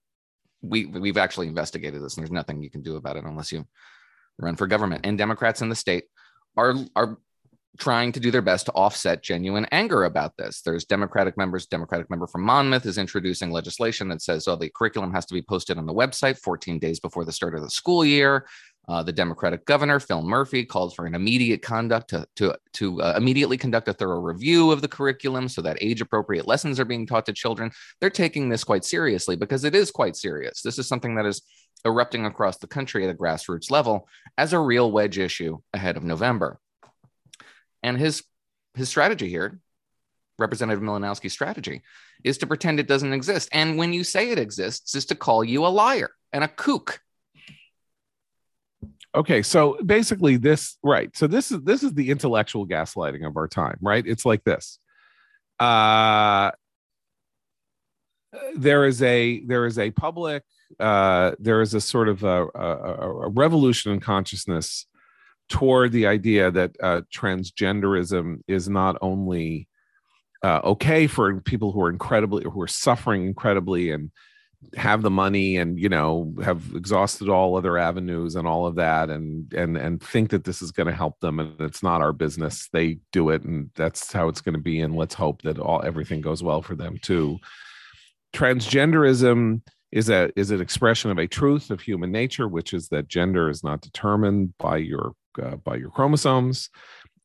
[0.62, 3.66] we we've actually investigated this, and there's nothing you can do about it unless you
[4.38, 5.06] run for government.
[5.06, 6.06] And Democrats in the state
[6.56, 7.18] are are
[7.80, 10.62] trying to do their best to offset genuine anger about this.
[10.62, 15.14] There's Democratic members, Democratic member from Monmouth is introducing legislation that says, oh, the curriculum
[15.14, 18.04] has to be posted on the website 14 days before the start of the school
[18.04, 18.46] year.
[18.90, 23.14] Uh, the Democratic governor, Phil Murphy, called for an immediate conduct to, to, to uh,
[23.16, 27.06] immediately conduct a thorough review of the curriculum so that age appropriate lessons are being
[27.06, 27.72] taught to children.
[28.02, 30.62] They're taking this quite seriously because it is quite serious.
[30.62, 31.44] This is something that is
[31.86, 34.08] erupting across the country at a grassroots level
[34.38, 36.60] as a real wedge issue ahead of November.
[37.84, 38.24] And his
[38.76, 39.60] his strategy here,
[40.40, 41.82] Representative Malinowski's strategy,
[42.24, 43.50] is to pretend it doesn't exist.
[43.52, 47.02] And when you say it exists, is to call you a liar and a kook.
[49.14, 53.48] okay so basically this right so this is this is the intellectual gaslighting of our
[53.48, 54.80] time right it's like this
[55.60, 56.52] uh
[58.56, 60.44] there is a there is a public
[60.80, 62.68] uh there is a sort of a, a,
[63.26, 64.86] a revolution in consciousness
[65.52, 69.68] toward the idea that uh transgenderism is not only
[70.44, 74.10] uh, okay for people who are incredibly who are suffering incredibly and
[74.76, 79.10] have the money and you know have exhausted all other avenues and all of that
[79.10, 82.14] and and and think that this is going to help them and it's not our
[82.14, 85.60] business they do it and that's how it's going to be and let's hope that
[85.60, 87.38] all everything goes well for them too.
[88.34, 89.62] Transgenderism
[89.92, 93.50] is a is an expression of a truth of human nature which is that gender
[93.50, 96.70] is not determined by your uh, by your chromosomes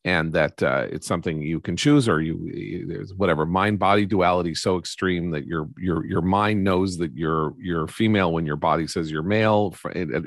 [0.06, 4.54] and that uh, it's something you can choose or you there's whatever mind body duality
[4.54, 8.86] so extreme that your your your mind knows that you're you're female when your body
[8.86, 9.74] says you're male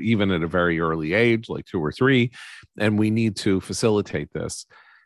[0.02, 2.30] even at a very early age like two or three
[2.78, 4.66] and we need to facilitate this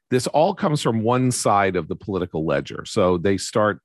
[0.10, 3.80] this all comes from one side of the political ledger so they start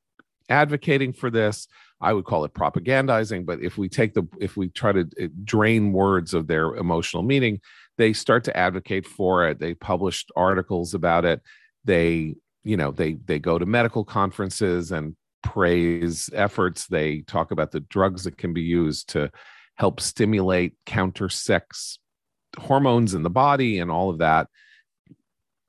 [0.48, 1.68] advocating for this
[2.00, 3.44] I would call it propagandizing.
[3.44, 7.24] But if we take the, if we try to uh, drain words of their emotional
[7.24, 7.60] meaning,
[7.98, 9.58] they start to advocate for it.
[9.58, 11.42] They published articles about it.
[11.84, 16.86] They, you know, they they go to medical conferences and praise efforts.
[16.86, 19.30] They talk about the drugs that can be used to
[19.76, 21.98] help stimulate counter sex
[22.56, 24.48] hormones in the body and all of that.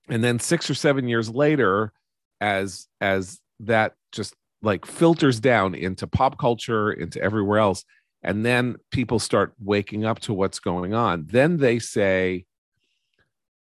[0.07, 1.91] And then six or seven years later,
[2.39, 7.85] as as that just like filters down into pop culture, into everywhere else,
[8.21, 12.45] and then people start waking up to what's going on, then they say,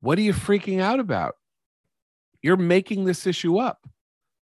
[0.00, 1.37] What are you freaking out about?
[2.42, 3.88] You're making this issue up.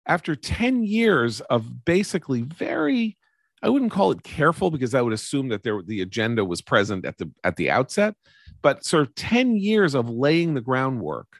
[0.05, 3.17] After 10 years of basically very,
[3.61, 7.05] I wouldn't call it careful because I would assume that there the agenda was present
[7.05, 8.15] at the at the outset,
[8.61, 11.39] but sort of 10 years of laying the groundwork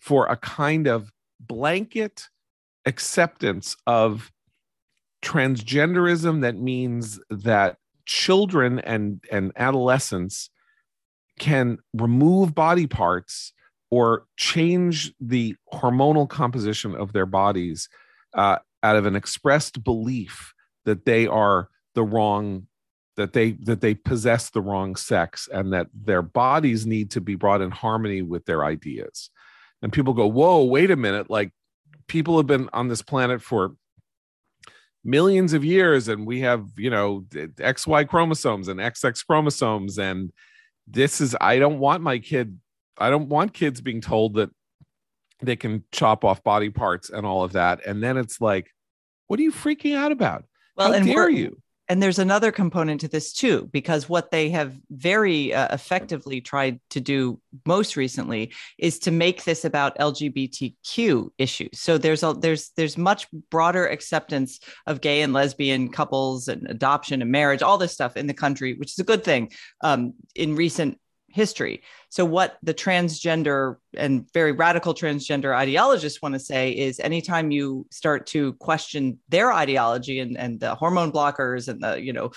[0.00, 2.28] for a kind of blanket
[2.86, 4.32] acceptance of
[5.22, 10.50] transgenderism that means that children and and adolescents
[11.38, 13.52] can remove body parts
[13.90, 17.88] or change the hormonal composition of their bodies
[18.34, 20.52] uh, out of an expressed belief
[20.84, 22.66] that they are the wrong
[23.16, 27.34] that they that they possess the wrong sex and that their bodies need to be
[27.34, 29.30] brought in harmony with their ideas.
[29.82, 31.52] And people go whoa wait a minute like
[32.08, 33.76] people have been on this planet for
[35.04, 40.30] millions of years and we have you know xy chromosomes and xx chromosomes and
[40.86, 42.56] this is i don't want my kid
[42.98, 44.48] i don't want kids being told that
[45.42, 47.84] they can chop off body parts and all of that.
[47.84, 48.70] And then it's like
[49.26, 50.44] what are you freaking out about?
[50.76, 54.50] Well How and dare you and there's another component to this too because what they
[54.50, 61.30] have very uh, effectively tried to do most recently is to make this about lgbtq
[61.38, 61.80] issues.
[61.80, 67.20] So there's a there's there's much broader acceptance of gay and lesbian couples and adoption
[67.20, 69.50] and marriage all this stuff in the country which is a good thing
[69.82, 70.98] um, in recent
[71.32, 71.82] history.
[72.08, 77.86] So, what the transgender and very radical transgender ideologists want to say is anytime you
[77.90, 82.30] start to question their ideology and, and the hormone blockers and the, you know,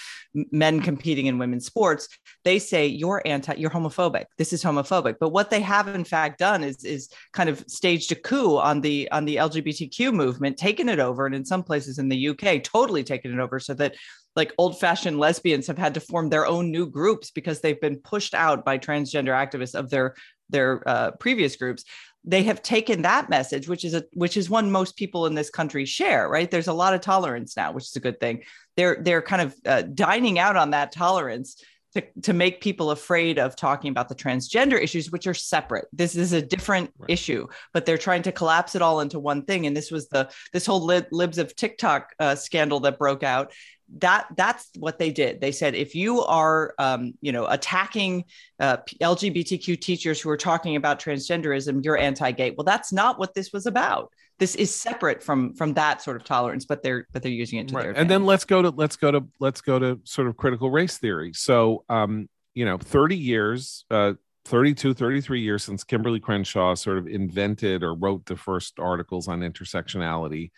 [0.51, 2.07] men competing in women's sports,
[2.43, 4.25] they say you're anti, you're homophobic.
[4.37, 5.15] This is homophobic.
[5.19, 8.81] But what they have in fact done is, is kind of staged a coup on
[8.81, 12.63] the on the LGBTQ movement, taken it over, and in some places in the UK,
[12.63, 13.95] totally taken it over so that
[14.35, 17.97] like old fashioned lesbians have had to form their own new groups because they've been
[17.97, 20.15] pushed out by transgender activists of their
[20.49, 21.83] their uh, previous groups.
[22.23, 25.49] They have taken that message which is a which is one most people in this
[25.49, 26.49] country share right?
[26.49, 28.43] There's a lot of tolerance now which is a good thing.
[28.75, 33.39] They're they're kind of uh, dining out on that tolerance to, to make people afraid
[33.39, 35.85] of talking about the transgender issues which are separate.
[35.93, 37.09] This is a different right.
[37.09, 39.65] issue but they're trying to collapse it all into one thing.
[39.65, 43.53] And this was the this whole lib, libs of tiktok uh, scandal that broke out
[43.97, 45.41] that that's what they did.
[45.41, 48.25] They said if you are um, you know attacking
[48.59, 52.51] uh, lgbtq teachers who are talking about transgenderism you're anti-gay.
[52.57, 54.11] Well that's not what this was about.
[54.39, 57.67] This is separate from from that sort of tolerance but they're but they're using it
[57.69, 57.83] to right.
[57.83, 60.69] their and then let's go to let's go to let's go to sort of critical
[60.69, 61.33] race theory.
[61.33, 64.13] So um you know 30 years uh
[64.45, 69.41] 32 33 years since kimberlé crenshaw sort of invented or wrote the first articles on
[69.41, 70.51] intersectionality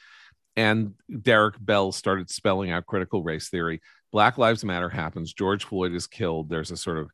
[0.57, 3.79] and Derek Bell started spelling out critical race theory.
[4.11, 5.31] Black Lives Matter happens.
[5.31, 6.49] George Floyd is killed.
[6.49, 7.09] There's a sort of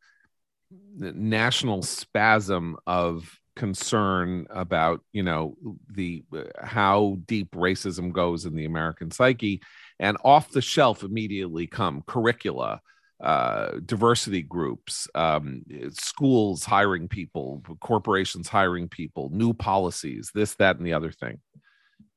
[0.98, 5.56] national spasm of concern about you know
[5.92, 6.24] the
[6.60, 9.62] how deep racism goes in the American psyche,
[10.00, 12.82] and off the shelf immediately come curricula.
[13.22, 20.86] Uh, diversity groups, um, schools hiring people, corporations hiring people, new policies, this, that, and
[20.86, 21.39] the other thing.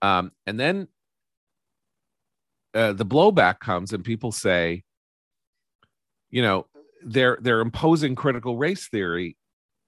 [0.03, 0.89] Um, and then
[2.77, 4.85] uh, the blowback comes and people say,
[6.31, 6.67] you know,
[7.03, 9.37] they're they're imposing critical race theory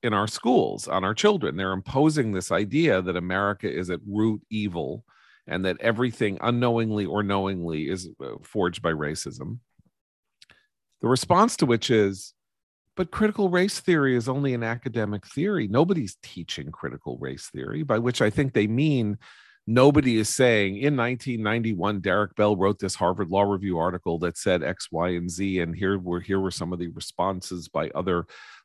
[0.02, 1.56] in our schools on our children.
[1.56, 5.04] They're imposing this idea that America is at root evil
[5.46, 9.58] and that everything unknowingly or knowingly is uh, forged by racism.
[11.00, 12.34] The response to which is,
[12.96, 15.68] but critical race theory is only an academic theory.
[15.68, 19.18] Nobody's teaching critical race theory, by which I think they mean
[19.68, 24.62] nobody is saying in 1991 derek bell wrote this harvard law review article that said
[24.62, 28.24] x y and z and here were here were some of the responses by other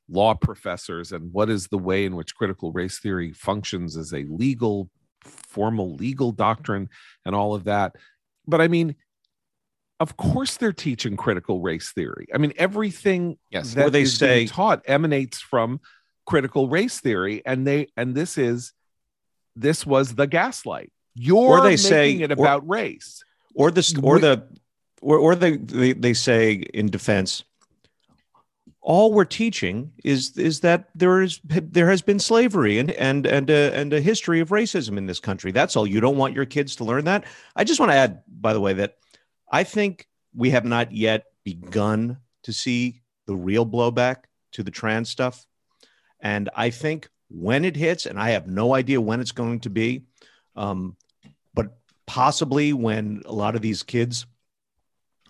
[0.09, 4.23] law professors and what is the way in which critical race theory functions as a
[4.29, 4.89] legal
[5.23, 6.89] formal legal doctrine
[7.25, 7.95] and all of that.
[8.47, 8.95] But i mean
[9.99, 12.27] of course they're teaching critical race theory.
[12.33, 15.79] I mean everything yes that they say taught emanates from
[16.25, 18.73] critical race theory and they and this is
[19.55, 20.91] this was the gaslight.
[21.15, 23.23] You're or they say it about or, race,
[23.53, 24.47] or the or the
[25.01, 27.43] or, or they, they they say in defense,
[28.81, 33.49] all we're teaching is is that there is there has been slavery and and and
[33.49, 35.51] a, and a history of racism in this country.
[35.51, 35.85] That's all.
[35.85, 37.25] You don't want your kids to learn that.
[37.55, 38.97] I just want to add, by the way, that
[39.51, 44.23] I think we have not yet begun to see the real blowback
[44.53, 45.45] to the trans stuff,
[46.19, 49.69] and I think when it hits, and I have no idea when it's going to
[49.69, 50.03] be,
[50.55, 50.95] um,
[51.53, 54.25] but possibly when a lot of these kids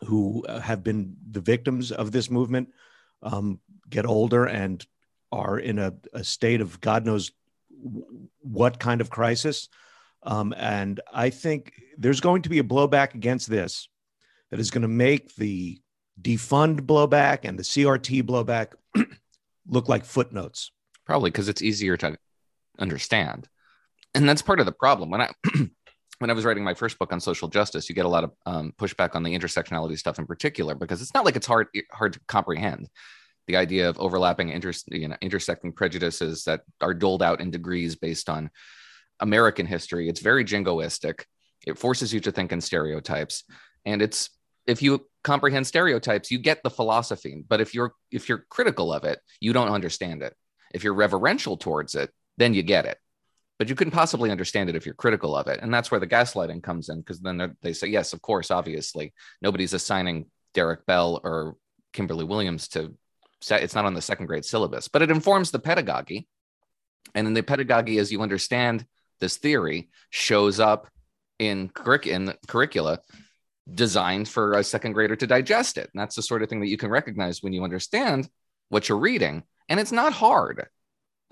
[0.01, 2.69] who have been the victims of this movement
[3.21, 4.85] um, get older and
[5.31, 7.31] are in a, a, state of God knows
[8.41, 9.69] what kind of crisis.
[10.23, 13.87] Um, and I think there's going to be a blowback against this
[14.51, 15.81] that is going to make the
[16.21, 18.73] defund blowback and the CRT blowback
[19.67, 20.71] look like footnotes.
[21.05, 22.17] Probably because it's easier to
[22.79, 23.47] understand.
[24.15, 25.09] And that's part of the problem.
[25.09, 25.31] When I
[26.19, 28.31] when I was writing my first book on social justice, you get a lot of
[28.45, 32.13] um, pushback on the intersectionality stuff in particular because it's not like it's hard hard
[32.13, 32.89] to comprehend.
[33.47, 37.95] The idea of overlapping inter, you know, intersecting prejudices that are doled out in degrees
[37.95, 38.49] based on
[39.19, 40.07] American history.
[40.07, 41.25] It's very jingoistic.
[41.67, 43.43] It forces you to think in stereotypes,
[43.85, 44.29] and it's
[44.65, 47.43] if you comprehend stereotypes, you get the philosophy.
[47.47, 50.35] But if you're if you're critical of it, you don't understand it.
[50.73, 52.97] If you're reverential towards it, then you get it
[53.59, 55.59] but you couldn't possibly understand it if you're critical of it.
[55.61, 59.13] And that's where the gaslighting comes in, because then they say, yes, of course, obviously,
[59.41, 61.55] nobody's assigning Derek Bell or
[61.93, 62.93] Kimberly Williams to
[63.41, 66.27] set, it's not on the second grade syllabus, but it informs the pedagogy.
[67.15, 68.85] And in the pedagogy, as you understand
[69.19, 70.89] this theory, shows up
[71.39, 72.99] in, curric- in curricula
[73.71, 75.89] designed for a second grader to digest it.
[75.93, 78.27] And that's the sort of thing that you can recognize when you understand
[78.69, 79.43] what you're reading.
[79.69, 80.67] And it's not hard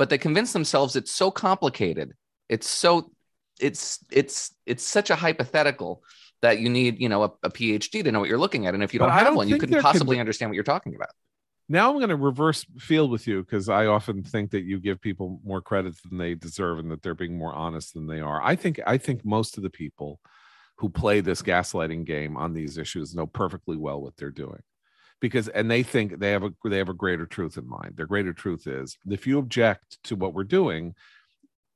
[0.01, 2.15] but they convince themselves it's so complicated.
[2.49, 3.11] It's so
[3.59, 6.03] it's it's it's such a hypothetical
[6.41, 8.73] that you need you know a, a phd to know what you're looking at.
[8.73, 10.95] And if you don't but have don't one you couldn't possibly understand what you're talking
[10.95, 11.11] about.
[11.69, 14.99] Now i'm going to reverse field with you because i often think that you give
[14.99, 18.41] people more credit than they deserve and that they're being more honest than they are.
[18.41, 20.19] I think i think most of the people
[20.77, 24.63] who play this gaslighting game on these issues know perfectly well what they're doing
[25.21, 27.93] because and they think they have a they have a greater truth in mind.
[27.95, 30.95] Their greater truth is if you object to what we're doing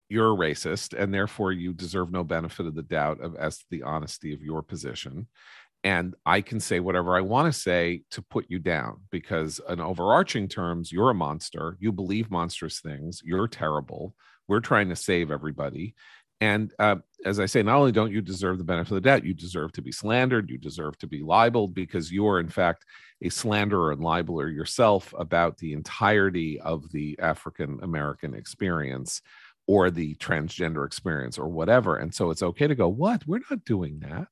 [0.08, 3.66] you're a racist and therefore you deserve no benefit of the doubt of as to
[3.72, 5.28] the honesty of your position.
[5.84, 9.80] And i can say whatever i want to say to put you down because in
[9.80, 11.78] overarching terms you're a monster.
[11.80, 13.22] You believe monstrous things.
[13.24, 14.16] You're terrible.
[14.48, 15.96] We're trying to save everybody
[16.42, 19.26] and uh, as I say, not only don't you deserve the benefit of the doubt,
[19.26, 22.86] you deserve to be slandered, you deserve to be libeled because you are, in fact,
[23.22, 29.22] a slanderer and libeler yourself about the entirety of the African American experience
[29.68, 31.98] or the transgender experience or whatever.
[31.98, 33.26] And so it's okay to go, What?
[33.26, 34.28] We're not doing that.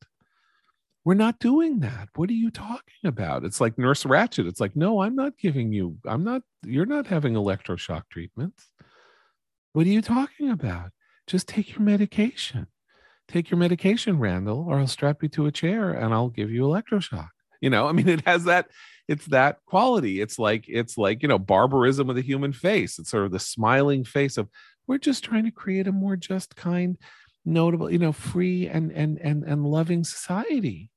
[1.06, 2.10] We're not doing that.
[2.16, 3.43] What are you talking about?
[3.43, 4.47] It's like Nurse Ratched.
[4.47, 8.70] It's like, No, I'm not giving you, I'm not, you're not having electroshock treatments.
[9.72, 10.91] What are you talking about?
[11.28, 12.67] Just take your medication.
[13.28, 16.63] Take your medication, Randle, or I'll strap you to a chair and I'll give you
[16.63, 17.30] electroshock.
[17.61, 18.67] You know, I mean, it has that,
[19.07, 20.21] it's that quality.
[20.21, 22.99] It's like, it's like, you know, barbarism of the human face.
[22.99, 24.49] It's sort of the smiling face of,
[24.88, 26.97] we're just trying to create a more just, kind,
[27.45, 30.89] notable, you know, free and and and and loving society.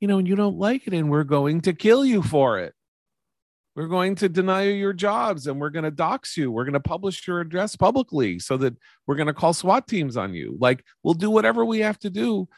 [0.00, 2.74] You know, and you don't like it, and we're going to kill you for it.
[3.74, 6.50] We're going to deny you your jobs and we're going to dox you.
[6.50, 10.16] We're going to publish your address publicly so that we're going to call SWAT teams
[10.16, 10.56] on you.
[10.60, 12.48] Like, we'll do whatever we have to do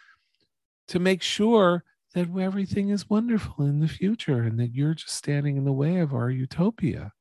[0.89, 1.85] to make sure
[2.15, 5.99] that everything is wonderful in the future and that you're just standing in the way
[5.99, 7.13] of our utopia.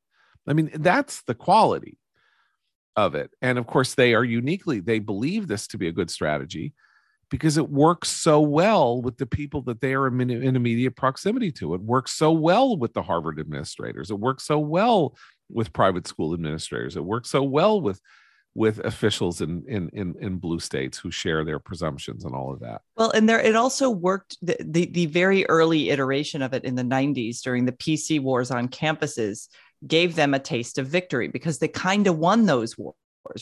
[0.47, 1.97] I mean, that's the quality
[2.95, 3.31] of it.
[3.41, 6.73] And of course, they are uniquely, they believe this to be a good strategy
[7.33, 11.73] because it works so well with the people that they are in, immediate proximity to.
[11.73, 14.11] It works so well with the Harvard administrators.
[14.11, 15.15] It works so well
[15.49, 16.95] with private school administrators.
[16.95, 17.99] It works so well with
[18.53, 22.59] with officials in, in in in blue states who share their presumptions and all of
[22.59, 22.81] that.
[22.97, 26.75] Well, and there it also worked the, the, the very early iteration of it in
[26.75, 29.47] the 90s during the PC wars on campuses
[29.87, 32.93] gave them a taste of victory because they kind of won those wars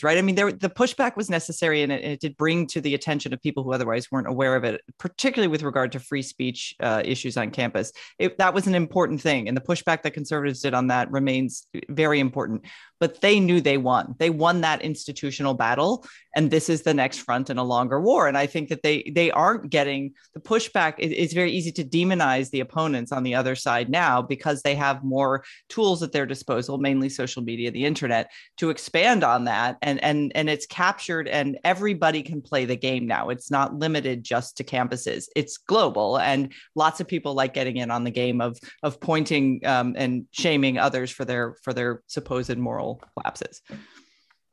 [0.04, 0.18] right?
[0.18, 3.34] I mean, there the pushback was necessary, and it, it, did bring to the attention
[3.34, 7.02] of people who otherwise weren't aware of it, particularly with regard to free speech uh,
[7.04, 7.92] issues on campus.
[8.20, 11.66] It, that was an important thing, and the pushback that conservatives did on that remains
[11.90, 12.66] very important.
[13.00, 14.16] But they knew they won.
[14.20, 16.06] They won that institutional battle,
[16.36, 18.28] and this is the next front in a longer war.
[18.28, 20.96] And I think that they they aren't getting the pushback.
[21.00, 24.76] It, it's very easy to demonize the opponents on the other side now because they
[24.76, 29.71] have more tools at their disposal, mainly social media, the internet, to expand on that
[29.72, 33.76] that and and and it's captured and everybody can play the game now it's not
[33.76, 38.12] limited just to campuses it's global and lots of people like getting in on the
[38.12, 43.62] game of of pointing um, and shaming others for their for their supposed moral lapses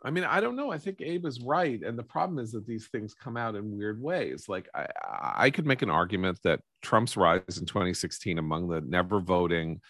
[0.04, 0.70] I mean, I don't know.
[0.70, 3.76] I think Abe is right, and the problem is that these things come out in
[3.76, 4.44] weird ways.
[4.48, 4.86] Like, I,
[5.36, 9.80] I could make an argument that Trump's rise in 2016 among the never voting,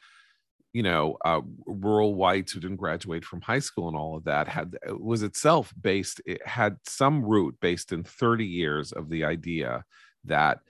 [0.73, 4.49] you know, uh, rural whites who didn't graduate from high school and all of that
[4.49, 6.21] had was itself based.
[6.27, 9.85] It had some root based in 30 years of the idea
[10.25, 10.61] that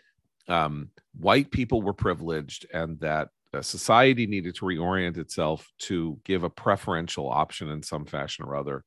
[0.47, 6.45] um, white people were privileged and that uh, society needed to reorient itself to give
[6.45, 8.85] a preferential option in some fashion or other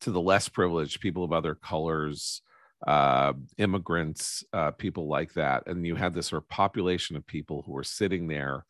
[0.00, 2.42] to the less privileged people of other colors
[2.86, 7.62] uh, immigrants uh, people like that and you had this sort of population of people
[7.62, 8.64] who were sitting there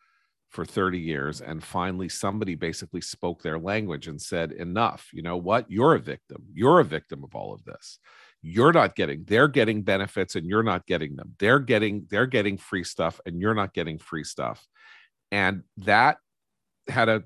[0.53, 5.37] for 30 years and finally somebody basically spoke their language and said enough you know
[5.37, 7.99] what you're a victim you're a victim of all of this
[8.43, 12.59] you're not getting they're getting benefits and you're not getting them they're getting they're getting
[12.59, 14.67] free stuff and you're not getting free stuff
[15.31, 16.19] and that
[16.89, 17.23] had a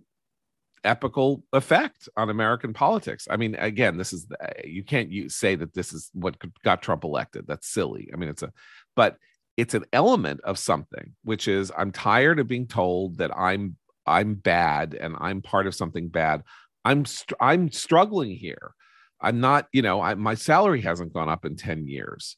[0.84, 3.26] epical effect on American politics.
[3.28, 6.80] I mean, again, this is eh, you can't you say that this is what got
[6.80, 7.46] Trump elected.
[7.46, 8.08] That's silly.
[8.12, 8.52] I mean, it's a,
[8.94, 9.16] but
[9.56, 13.76] it's an element of something, which is I'm tired of being told that I'm
[14.06, 16.42] I'm bad and I'm part of something bad.
[16.84, 18.72] I'm str- I'm struggling here.
[19.20, 22.36] I'm not, you know, I, my salary hasn't gone up in 10 years.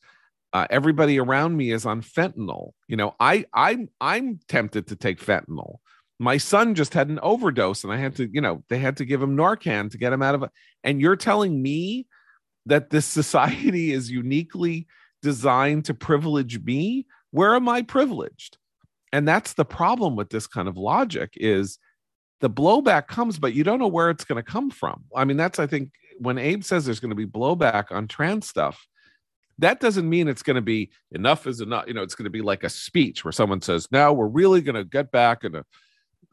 [0.52, 2.70] Uh, everybody around me is on fentanyl.
[2.86, 5.78] You know, I I'm I'm tempted to take fentanyl
[6.18, 9.04] my son just had an overdose and I had to, you know, they had to
[9.04, 10.50] give him Narcan to get him out of it.
[10.82, 12.06] And you're telling me
[12.66, 14.86] that this society is uniquely
[15.22, 17.06] designed to privilege me?
[17.30, 18.56] Where am I privileged?
[19.12, 21.78] And that's the problem with this kind of logic is
[22.40, 25.04] the blowback comes, but you don't know where it's going to come from.
[25.16, 28.48] I mean, that's I think when Abe says there's going to be blowback on trans
[28.48, 28.86] stuff,
[29.58, 31.86] that doesn't mean it's going to be enough is enough.
[31.88, 34.60] You know, it's going to be like a speech where someone says, "Now we're really
[34.60, 35.62] going to get back and."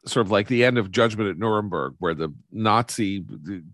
[0.06, 3.24] Sort of like the end of Judgment at Nuremberg, where the Nazi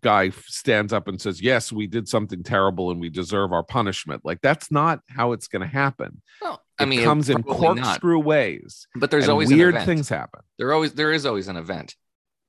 [0.01, 4.25] guy stands up and says, "Yes, we did something terrible and we deserve our punishment."
[4.25, 6.23] Like that's not how it's going to happen.
[6.41, 8.25] Well, I mean it comes in corkscrew not.
[8.25, 10.41] ways, But there's always an weird things happen.
[10.59, 11.95] There always there is always an event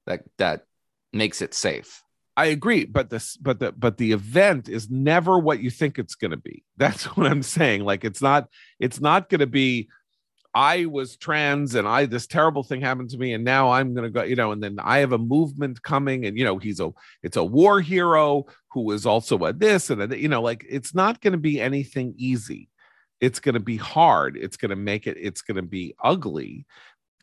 [0.06, 0.66] that that
[1.12, 2.04] makes it safe.
[2.36, 6.16] I agree, but this, but the, but the event is never what you think it's
[6.16, 6.64] going to be.
[6.78, 7.84] That's what I'm saying.
[7.84, 9.90] Like it's not, it's not going to be.
[10.56, 14.04] I was trans and I this terrible thing happened to me and now I'm going
[14.06, 16.80] to go you know and then I have a movement coming and you know he's
[16.80, 16.92] a
[17.24, 20.94] it's a war hero who is also a this and a, you know like it's
[20.94, 22.70] not going to be anything easy.
[23.20, 24.38] It's going to be hard.
[24.38, 26.66] It's going to make it it's going to be ugly.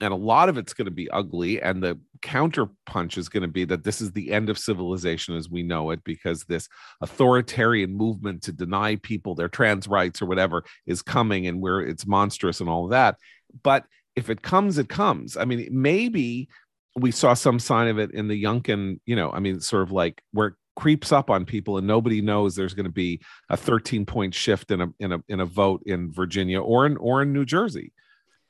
[0.01, 3.49] And a lot of it's going to be ugly and the counterpunch is going to
[3.49, 6.68] be that this is the end of civilization as we know it because this
[7.01, 12.07] authoritarian movement to deny people their trans rights or whatever is coming and where it's
[12.07, 13.16] monstrous and all of that.
[13.62, 13.85] But
[14.16, 15.37] if it comes it comes.
[15.37, 16.49] I mean maybe
[16.97, 19.93] we saw some sign of it in the Youngkin, you know, I mean, sort of
[19.93, 23.57] like where it creeps up on people and nobody knows there's going to be a
[23.57, 27.23] 13 point shift in a in a in a vote in Virginia or in or
[27.23, 27.93] in New Jersey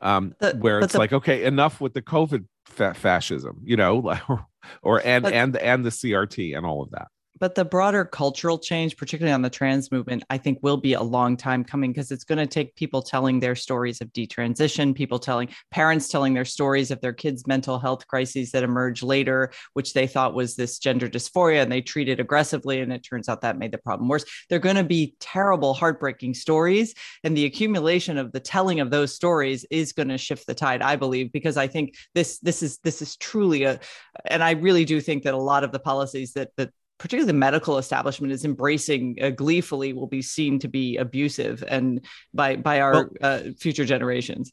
[0.01, 3.97] um, The- where it's the- like okay enough with the covid fa- fascism you know
[3.99, 4.47] like, or,
[4.83, 7.09] or and and and the crt and all of that
[7.41, 11.03] but the broader cultural change particularly on the trans movement i think will be a
[11.03, 15.19] long time coming because it's going to take people telling their stories of detransition people
[15.19, 19.95] telling parents telling their stories of their kids mental health crises that emerge later which
[19.95, 23.59] they thought was this gender dysphoria and they treated aggressively and it turns out that
[23.59, 24.25] made the problem worse.
[24.49, 29.15] They're going to be terrible heartbreaking stories and the accumulation of the telling of those
[29.15, 32.79] stories is going to shift the tide i believe because i think this this is
[32.79, 33.79] this is truly a
[34.27, 36.71] and i really do think that a lot of the policies that that
[37.01, 42.05] particularly the medical establishment is embracing uh, gleefully will be seen to be abusive and
[42.33, 44.53] by by our Well- uh, future generations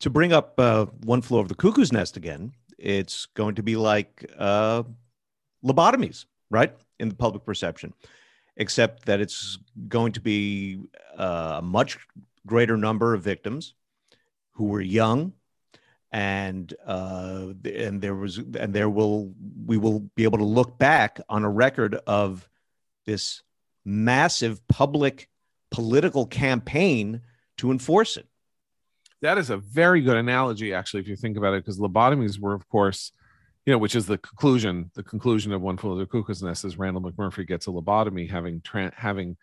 [0.00, 3.76] to bring up uh, one flew over the cuckoo's nest again, it's going to be
[3.76, 4.84] like uh,
[5.64, 6.74] lobotomies, right?
[6.98, 7.92] In the public perception,
[8.56, 9.58] except that it's
[9.88, 10.80] going to be
[11.16, 11.98] uh, a much
[12.46, 13.74] greater number of victims
[14.52, 15.32] who were young,
[16.10, 19.32] and uh, and there was and there will
[19.66, 22.48] we will be able to look back on a record of
[23.04, 23.42] this
[23.84, 25.28] massive public
[25.70, 27.20] political campaign
[27.58, 28.26] to enforce it.
[29.20, 32.54] that is a very good analogy actually if you think about it because lobotomies were
[32.54, 33.12] of course
[33.66, 36.64] you know which is the conclusion the conclusion of one flew over the cuckoo's nest
[36.64, 39.36] is randle mcmurphy gets a lobotomy having tra- having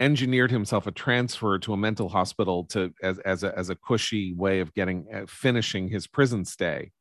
[0.00, 4.34] engineered himself a transfer to a mental hospital to as as a, as a cushy
[4.34, 6.92] way of getting uh, finishing his prison stay.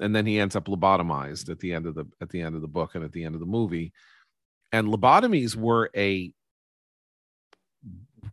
[0.00, 2.62] And then he ends up lobotomized at the end of the at the end of
[2.62, 3.92] the book and at the end of the movie.
[4.72, 6.32] And lobotomies were a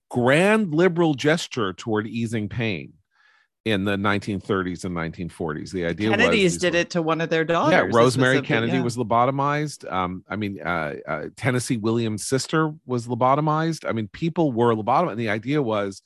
[0.10, 2.94] grand liberal gesture toward easing pain
[3.66, 5.72] in the 1930s and 1940s.
[5.72, 7.72] The idea Kennedys was did were, it to one of their daughters.
[7.72, 8.84] Yeah, Rosemary Kennedy yeah.
[8.84, 9.92] was lobotomized.
[9.92, 13.90] Um, I mean, uh, uh, Tennessee Williams' sister was lobotomized.
[13.90, 15.12] I mean, people were lobotomized.
[15.12, 16.04] And the idea was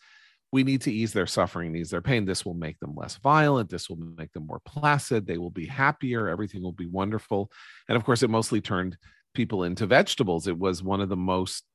[0.53, 2.23] we need to ease their suffering, ease their pain.
[2.23, 3.69] This will make them less violent.
[3.69, 5.27] This will make them more placid.
[5.27, 6.29] They will be happier.
[6.29, 7.51] Everything will be wonderful.
[7.89, 8.97] And of course, it mostly turned
[9.33, 10.47] people into vegetables.
[10.47, 11.65] It was one of the most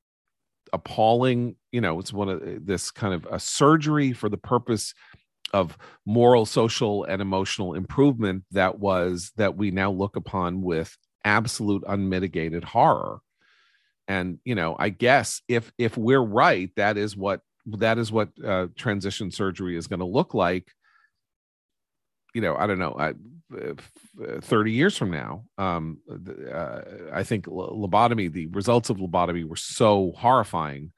[0.73, 4.95] appalling, you know, it's one of this kind of a surgery for the purpose
[5.55, 11.85] of moral, social, and emotional improvement that was that we now look upon with absolute
[11.87, 13.21] unmitigated horror.
[14.07, 18.29] And you know, I guess if if we're right, that is what that is what
[18.45, 20.69] uh, transition surgery is going to look like.
[22.35, 23.13] You know, I don't know, uh,
[23.57, 25.45] uh, thirty years from now.
[25.57, 25.99] Um,
[26.53, 26.81] uh,
[27.13, 30.93] I think lobotomy, the results of lobotomy were so horrifying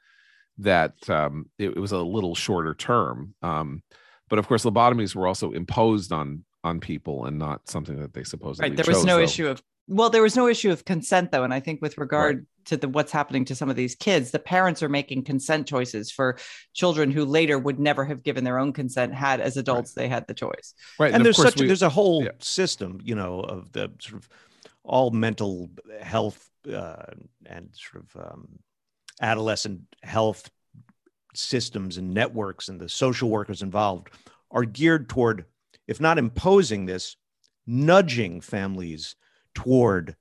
[0.58, 3.34] that um, it, it was a little shorter term.
[3.42, 3.82] Um,
[4.28, 8.24] but of course, lobotomies were also imposed on on people and not something that they
[8.24, 9.22] supposedly right there was no though.
[9.22, 12.44] issue of well there was no issue of consent though and i think with regard
[12.64, 16.10] to the what's happening to some of these kids the parents are making consent choices
[16.10, 16.36] for
[16.74, 20.26] children who later would never have given their own consent had as adults they had
[20.26, 21.12] the choice right?
[21.14, 22.30] and, of there's course such a, we- there's a whole yeah.
[22.40, 24.28] system you know of the sort of
[24.82, 25.70] all mental
[26.00, 26.96] health uh,
[27.46, 28.48] and sort of um,
[29.20, 30.50] adolescent health
[31.36, 34.08] systems and networks and the social workers involved
[34.50, 35.44] are geared toward
[35.88, 37.16] if not imposing this
[37.66, 39.16] nudging families
[39.54, 40.16] toward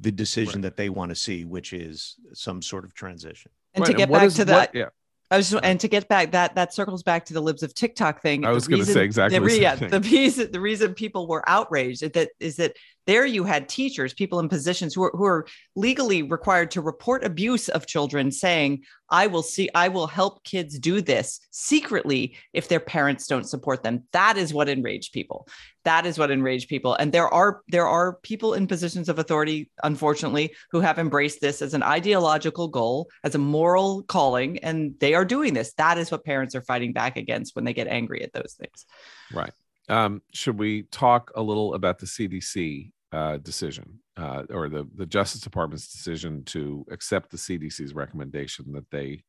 [0.00, 0.62] the decision Right.
[0.62, 4.08] that they want to see which is some sort of transition and Right, to get
[4.08, 4.88] what back is- to what- that yeah.
[5.28, 7.74] I was just, and to get back that that circles back to the libs of
[7.74, 8.44] TikTok thing.
[8.44, 9.90] I was gonna say exactly the, the same yeah, thing.
[9.90, 12.76] the reason the reason people were outraged is that is that
[13.08, 15.44] there you had teachers, people in positions who are who are
[15.74, 20.78] legally required to report abuse of children, saying, "I will see, I will help kids
[20.78, 25.48] do this secretly if their parents don't support them." That is what enraged people.
[25.84, 26.94] That is what enraged people.
[26.94, 31.62] And there are there are people in positions of authority, unfortunately, who have embraced this
[31.62, 35.72] as an ideological goal, as a moral calling, and they are doing this.
[35.74, 38.84] That is what parents are fighting back against when they get angry at those things.
[39.32, 39.52] Right.
[39.88, 45.06] Um, should we talk a little about the CDC uh, decision uh, or the, the
[45.06, 49.24] Justice Department's decision to accept the CDC's recommendation that they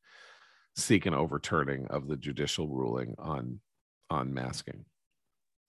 [0.75, 3.61] seek an overturning of the judicial ruling on
[4.09, 4.83] on masking?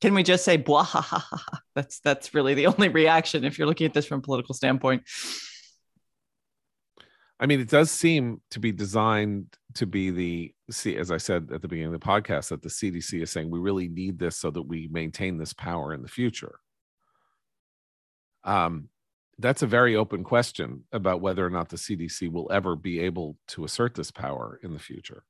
[0.00, 0.82] Can we just say blah?
[0.82, 1.60] Ha, ha, ha, ha.
[1.76, 5.04] That's that's really the only reaction if you're looking at this from a political standpoint.
[7.40, 11.50] I mean, it does seem to be designed to be the see, as I said
[11.52, 14.36] at the beginning of the podcast, that the CDC is saying we really need this
[14.36, 16.58] so that we maintain this power in the future.
[18.48, 18.88] Um,
[19.38, 23.36] that's a very open question about whether or not the CDC will ever be able
[23.48, 25.22] to assert this power in the future.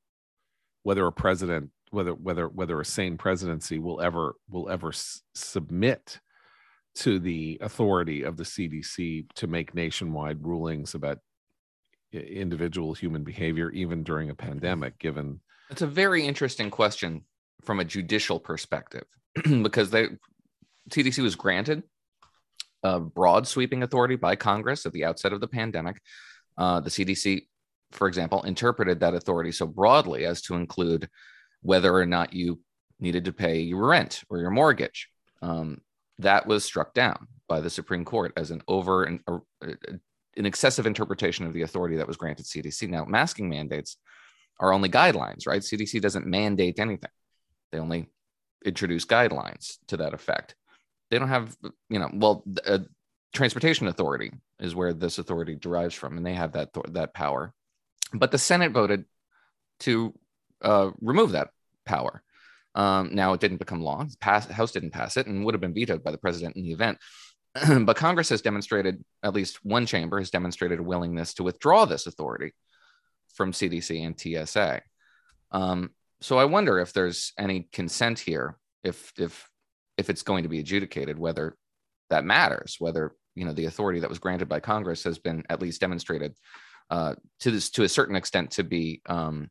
[0.85, 6.21] Whether a president, whether whether whether a sane presidency will ever will ever s- submit
[6.95, 11.19] to the authority of the CDC to make nationwide rulings about
[12.13, 15.41] individual human behavior, even during a pandemic, given
[15.71, 17.25] It's a very interesting question
[17.63, 19.05] from a judicial perspective
[19.63, 20.07] because they
[20.91, 21.83] CDC was granted
[22.83, 26.01] a broad sweeping authority by Congress at the outset of the pandemic.
[26.57, 27.47] Uh, the CDC,
[27.93, 31.09] for example, interpreted that authority so broadly as to include
[31.63, 32.61] whether or not you
[33.01, 35.09] needed to pay your rent or your mortgage.
[35.43, 35.81] Um,
[36.19, 40.87] that was struck down by the Supreme Court as an over and uh, an excessive
[40.87, 42.89] interpretation of the authority that was granted CDC.
[42.89, 43.97] Now, masking mandates
[44.61, 45.63] are only guidelines, right?
[45.63, 47.11] CDC doesn't mandate anything.
[47.71, 48.09] They only
[48.65, 50.55] introduce guidelines to that effect.
[51.11, 51.57] They don't have,
[51.89, 52.81] you know, well, a
[53.33, 57.53] transportation authority is where this authority derives from, and they have that that power.
[58.13, 59.05] But the Senate voted
[59.81, 60.15] to
[60.63, 61.51] uh, remove that
[61.85, 62.23] power.
[62.75, 64.07] Um, now it didn't become law.
[64.21, 66.73] Pass, House didn't pass it, and would have been vetoed by the president in the
[66.73, 66.99] event.
[67.85, 72.07] but Congress has demonstrated, at least one chamber has demonstrated a willingness to withdraw this
[72.07, 72.53] authority
[73.35, 74.83] from CDC and TSA.
[75.51, 75.91] Um,
[76.21, 79.49] so I wonder if there's any consent here, if if
[79.99, 81.57] if it's going to be adjudicated, whether
[82.09, 85.61] that matters, whether you know the authority that was granted by Congress has been at
[85.61, 86.35] least demonstrated
[86.91, 89.51] uh, to this to a certain extent to be um,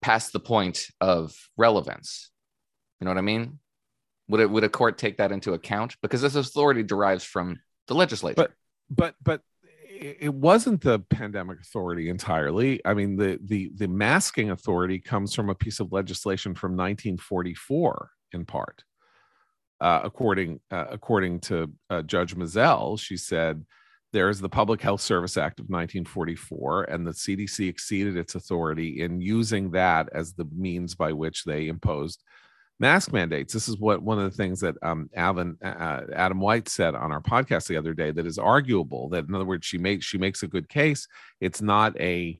[0.00, 2.30] past the point of relevance.
[3.00, 3.58] You know what I mean?
[4.28, 7.94] Would it would a court take that into account because this authority derives from the
[7.94, 8.36] legislature?
[8.36, 8.52] But-
[8.90, 9.40] but but
[10.02, 12.80] it wasn't the pandemic authority entirely.
[12.84, 18.10] I mean, the the the masking authority comes from a piece of legislation from 1944,
[18.32, 18.84] in part.
[19.82, 23.66] Uh, according uh, according to uh, Judge Mizelle, she said
[24.12, 29.20] there's the Public Health Service Act of 1944, and the CDC exceeded its authority in
[29.20, 32.22] using that as the means by which they imposed
[32.78, 33.52] mask mandates.
[33.52, 37.10] This is what one of the things that um, Alvin, uh, Adam White said on
[37.10, 39.08] our podcast the other day that is arguable.
[39.08, 41.08] That in other words, she makes she makes a good case.
[41.40, 42.38] It's not a,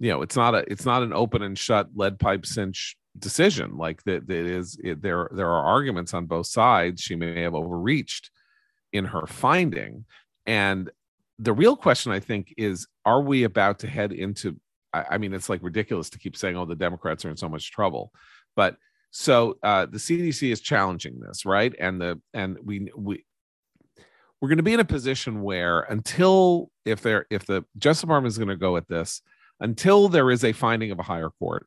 [0.00, 3.76] you know, it's not a it's not an open and shut lead pipe cinch decision.
[3.76, 7.02] Like that, that is it, there there are arguments on both sides.
[7.02, 8.30] She may have overreached
[8.92, 10.04] in her finding,
[10.46, 10.90] and
[11.38, 14.60] the real question I think is: Are we about to head into?
[14.92, 17.48] I, I mean, it's like ridiculous to keep saying, "Oh, the Democrats are in so
[17.48, 18.12] much trouble,"
[18.56, 18.76] but
[19.10, 21.72] so uh, the CDC is challenging this, right?
[21.78, 23.24] And the and we we
[24.40, 28.32] we're going to be in a position where until if there if the Justice Department
[28.32, 29.22] is going to go at this
[29.60, 31.66] until there is a finding of a higher court,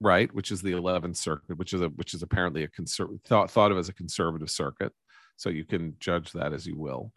[0.00, 3.50] right, which is the 11th Circuit, which is a which is apparently a conservative thought
[3.50, 4.92] thought of as a conservative circuit,
[5.36, 7.12] so you can judge that as you will.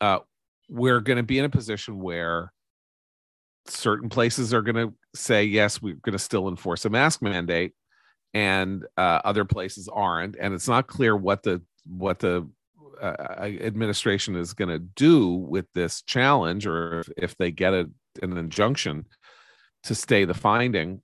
[0.00, 0.20] Uh,
[0.68, 2.52] we're going to be in a position where
[3.66, 7.72] certain places are going to say yes, we're going to still enforce a mask mandate
[8.34, 10.36] and uh, other places aren't.
[10.38, 12.48] And it's not clear what the what the
[13.00, 17.88] uh, administration is going to do with this challenge or if, if they get a,
[18.22, 19.06] an injunction
[19.84, 21.00] to stay the finding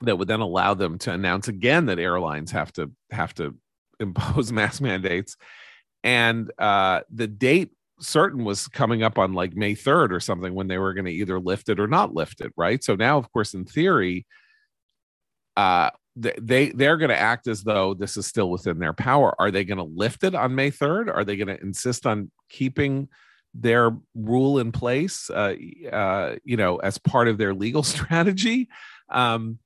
[0.00, 3.54] that would then allow them to announce again that airlines have to have to
[4.00, 5.36] impose mask mandates
[6.04, 7.70] and uh, the date
[8.00, 11.10] certain was coming up on like may 3rd or something when they were going to
[11.10, 14.24] either lift it or not lift it right so now of course in theory
[15.56, 19.34] uh, they they're going to act as though this is still within their power.
[19.40, 21.14] Are they going to lift it on May 3rd?
[21.14, 23.08] Are they going to insist on keeping
[23.54, 25.54] their rule in place, uh,
[25.92, 28.68] uh, you know, as part of their legal strategy?
[29.08, 29.58] Um,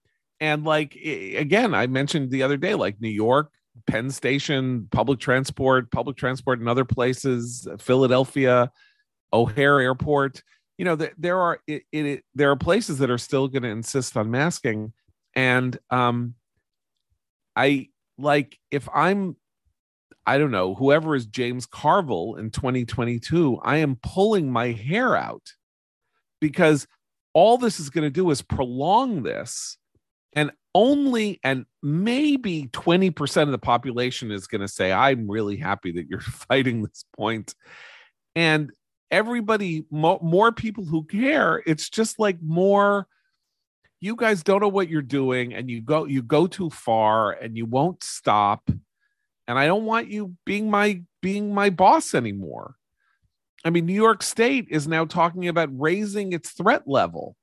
[0.43, 3.53] and like again, I mentioned the other day, like New York,
[3.87, 8.73] Penn Station, public transport, public transport in other places, Philadelphia,
[9.33, 10.43] O'Hare Airport.
[10.79, 14.17] You know, there, are it, it, there are places that are still going to insist
[14.17, 14.93] on masking,
[15.37, 16.35] and um,
[17.55, 19.37] I like if I'm
[20.27, 25.53] I don't know, whoever is James Carville in 2022, I am pulling my hair out
[26.41, 26.89] because
[27.33, 29.79] all this is going to do is prolong this.
[30.35, 35.93] And only and maybe 20% of the population is going to say, I'm really happy
[35.93, 37.55] that you're fighting this point.
[38.35, 38.73] And
[39.11, 43.07] everybody, mo- more people who care, it's just like more
[44.03, 47.57] you guys don't know what you're doing and you go you go too far and
[47.57, 48.69] you won't stop
[49.47, 52.75] and i don't want you being my being my boss anymore
[53.65, 57.37] i mean new york state is now talking about raising its threat level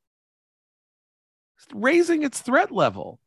[1.74, 3.20] raising its threat level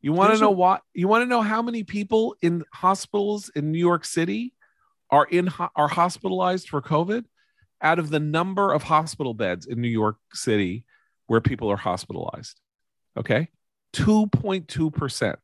[0.00, 3.50] you want to know a- what you want to know how many people in hospitals
[3.50, 4.52] in new york city
[5.10, 7.24] are in are hospitalized for covid
[7.80, 10.84] out of the number of hospital beds in new york city
[11.26, 12.60] where people are hospitalized.
[13.16, 13.48] Okay.
[13.94, 15.36] 2.2%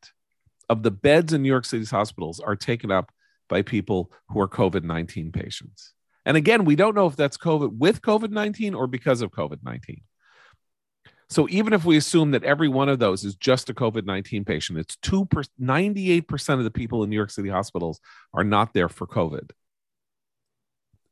[0.69, 3.11] of the beds in New York City's hospitals are taken up
[3.49, 5.93] by people who are COVID 19 patients.
[6.27, 9.59] And again, we don't know if that's COVID with COVID 19 or because of COVID
[9.65, 10.03] 19.
[11.31, 14.45] So even if we assume that every one of those is just a COVID 19
[14.45, 18.01] patient, it's two per, 98% of the people in New York City hospitals
[18.35, 19.51] are not there for COVID.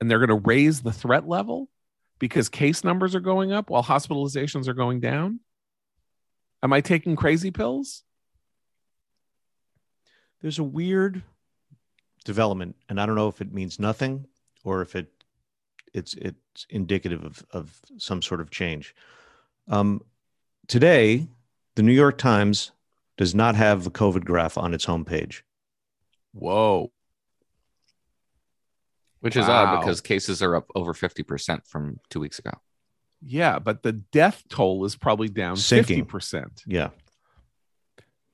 [0.01, 1.69] And they're going to raise the threat level
[2.19, 5.41] because case numbers are going up while hospitalizations are going down?
[6.63, 8.03] Am I taking crazy pills?
[10.43, 11.23] There's a weird
[12.25, 14.27] development, and I don't know if it means nothing
[14.65, 15.13] or if it
[15.95, 18.95] it's it's indicative of of some sort of change.
[19.69, 20.03] Um,
[20.69, 21.27] today,
[21.75, 22.71] the New York Times
[23.17, 25.43] does not have the COVID graph on its homepage.
[26.33, 26.93] Whoa
[29.21, 29.65] which is wow.
[29.65, 32.53] odd because cases are up over 50% from two weeks ago.
[33.21, 36.07] Yeah, but the death toll is probably down Sinking.
[36.07, 36.63] 50%.
[36.67, 36.91] Yeah.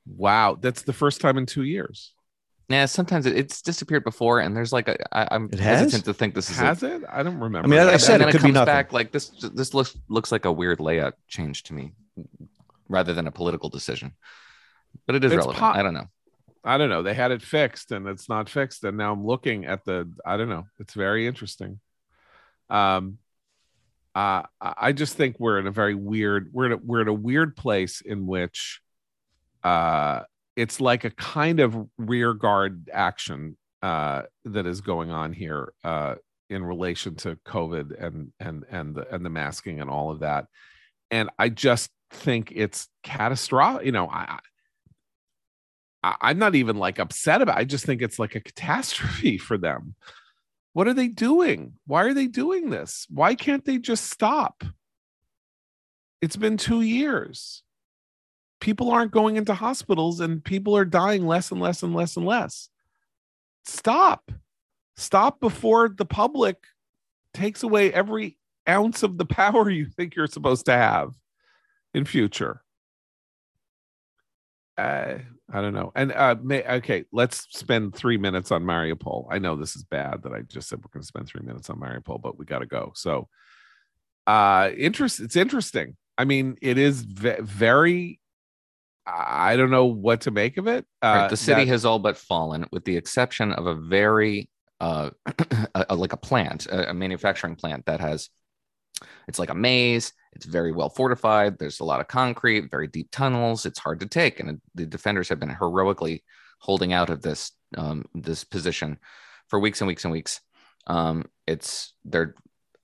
[0.06, 0.58] Wow.
[0.60, 2.12] That's the first time in two years.
[2.68, 6.14] Yeah, sometimes it, it's disappeared before, and there's like a, I, I'm it hesitant to
[6.14, 7.02] think this is has a, it.
[7.10, 7.68] I don't remember.
[7.68, 8.66] I mean, I said it could it be nothing.
[8.66, 9.28] back like this.
[9.52, 11.92] This looks looks like a weird layout change to me,
[12.88, 14.12] rather than a political decision.
[15.06, 15.58] But it is it's relevant.
[15.58, 16.08] Po- I don't know.
[16.64, 17.02] I don't know.
[17.02, 18.84] They had it fixed and it's not fixed.
[18.84, 20.66] And now I'm looking at the, I don't know.
[20.78, 21.78] It's very interesting.
[22.70, 23.18] Um,
[24.14, 27.12] uh, I just think we're in a very weird, we're in a, we're in a
[27.12, 28.80] weird place in which,
[29.62, 30.20] uh,
[30.56, 36.14] it's like a kind of rear guard action, uh, that is going on here, uh,
[36.48, 40.46] in relation to COVID and, and, and the, and the masking and all of that.
[41.10, 43.86] And I just think it's catastrophic.
[43.86, 44.38] You know, I,
[46.02, 47.58] I, am not even like upset about.
[47.58, 47.60] It.
[47.60, 49.94] I just think it's like a catastrophe for them.
[50.72, 51.74] What are they doing?
[51.86, 53.06] Why are they doing this?
[53.08, 54.64] Why can't they just stop?
[56.20, 57.62] It's been two years.
[58.64, 62.24] People aren't going into hospitals and people are dying less and less and less and
[62.24, 62.70] less.
[63.66, 64.32] Stop.
[64.96, 66.56] Stop before the public
[67.34, 71.12] takes away every ounce of the power you think you're supposed to have
[71.92, 72.62] in future.
[74.78, 75.16] Uh,
[75.52, 75.92] I don't know.
[75.94, 79.26] And uh, may, okay, let's spend three minutes on Mariupol.
[79.30, 81.68] I know this is bad that I just said we're going to spend three minutes
[81.68, 82.92] on Mariupol, but we got to go.
[82.94, 83.28] So,
[84.26, 85.20] uh, interest.
[85.20, 85.98] It's interesting.
[86.16, 88.20] I mean, it is ve- very.
[89.06, 90.86] I don't know what to make of it.
[91.02, 94.48] Uh, Right, the city that- has all but fallen, with the exception of a very
[94.80, 95.10] uh,
[95.74, 98.28] a, like a plant, a, a manufacturing plant that has.
[99.28, 100.12] It's like a maze.
[100.34, 101.58] It's very well fortified.
[101.58, 103.66] There's a lot of concrete, very deep tunnels.
[103.66, 106.22] It's hard to take, and the defenders have been heroically
[106.60, 108.98] holding out of this um, this position
[109.48, 110.40] for weeks and weeks and weeks.
[110.86, 112.34] Um, it's they're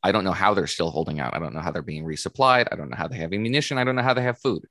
[0.03, 1.35] I don't know how they're still holding out.
[1.35, 2.69] I don't know how they're being resupplied.
[2.73, 3.79] I don't know how they have ammunition.
[3.79, 4.65] I don't know how they have food,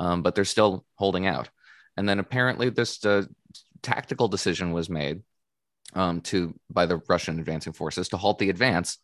[0.00, 1.48] um, but they're still holding out.
[1.96, 3.24] And then apparently this uh,
[3.82, 5.22] tactical decision was made
[5.94, 8.98] um, to by the Russian advancing forces to halt the advance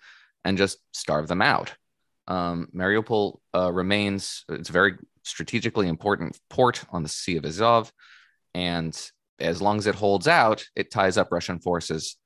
[0.44, 1.74] and just starve them out.
[2.26, 7.92] Um, Mariupol uh, remains it's a very strategically important port on the Sea of Azov,
[8.54, 8.98] and
[9.38, 12.16] as long as it holds out, it ties up Russian forces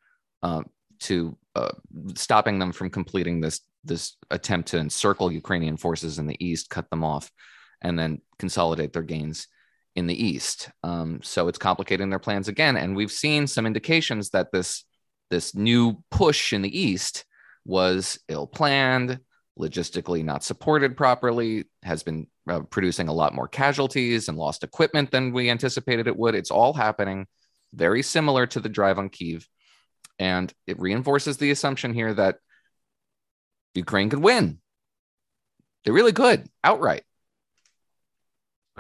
[0.43, 0.63] uh,
[1.01, 1.73] to uh,
[2.15, 6.89] stopping them from completing this this attempt to encircle Ukrainian forces in the east, cut
[6.91, 7.31] them off,
[7.83, 9.49] and then consolidate their gains
[9.97, 10.71] in the east.
[10.83, 14.85] Um, so it's complicating their plans again, and we've seen some indications that this
[15.31, 17.25] this new push in the east
[17.65, 19.21] was ill planned,
[19.59, 25.11] logistically not supported properly, has been uh, producing a lot more casualties and lost equipment
[25.11, 26.35] than we anticipated it would.
[26.35, 27.27] It's all happening
[27.73, 29.47] very similar to the drive on Kiev.
[30.19, 32.39] And it reinforces the assumption here that
[33.75, 34.59] Ukraine could win.
[35.85, 37.05] They really could outright.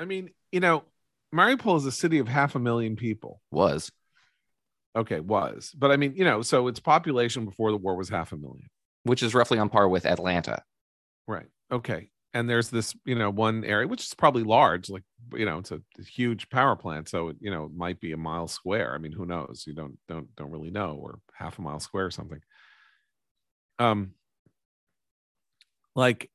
[0.00, 0.84] I mean, you know,
[1.34, 3.40] Mariupol is a city of half a million people.
[3.50, 3.92] Was
[4.96, 8.32] Okay, was, but I mean, you know, so its population before the war was half
[8.32, 8.68] a million.
[9.04, 10.62] which is roughly on par with Atlanta.
[11.28, 11.46] Right.
[11.70, 12.10] Okay.
[12.34, 15.02] And there's this, you know, one area which is probably large, like
[15.34, 18.16] you know, it's a huge power plant, so it, you know, it might be a
[18.16, 18.94] mile square.
[18.94, 19.64] I mean, who knows?
[19.66, 22.40] You don't don't don't really know, or half a mile square or something.
[23.78, 24.12] Um,
[25.94, 26.30] like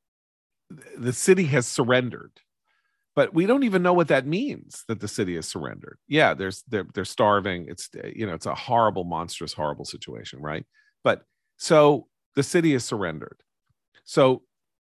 [0.70, 2.32] th- the city has surrendered,
[3.16, 5.98] but we don't even know what that means that the city has surrendered.
[6.08, 7.68] Yeah, there's they're they're starving.
[7.70, 10.66] It's you know, it's a horrible, monstrous, horrible situation, right?
[11.04, 11.24] But
[11.58, 13.38] so the city is surrendered.
[14.06, 14.44] So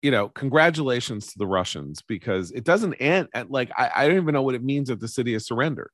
[0.02, 4.18] you know, congratulations to the Russians because it doesn't end at like I, I don't
[4.18, 5.92] even know what it means that the city is surrendered.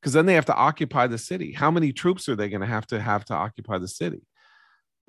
[0.00, 1.52] Because then they have to occupy the city.
[1.52, 4.22] How many troops are they going to have to have to occupy the city?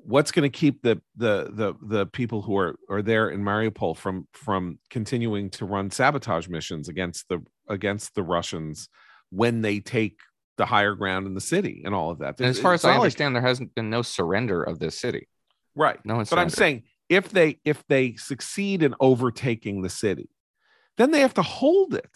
[0.04, 3.95] What's going to keep the the the the people who are are there in Mariupol
[3.97, 7.39] from from continuing to run sabotage missions against the
[7.70, 8.89] against the Russians
[9.30, 10.20] when they take
[10.58, 12.39] the higher ground in the city and all of that?
[12.39, 14.99] And as far as I not like- understand, there hasn't been no surrender of this
[14.99, 15.28] city.
[15.76, 15.99] right?
[16.06, 20.30] No one's but I'm saying if they if they succeed in overtaking the city,
[20.97, 22.10] then they have to hold it.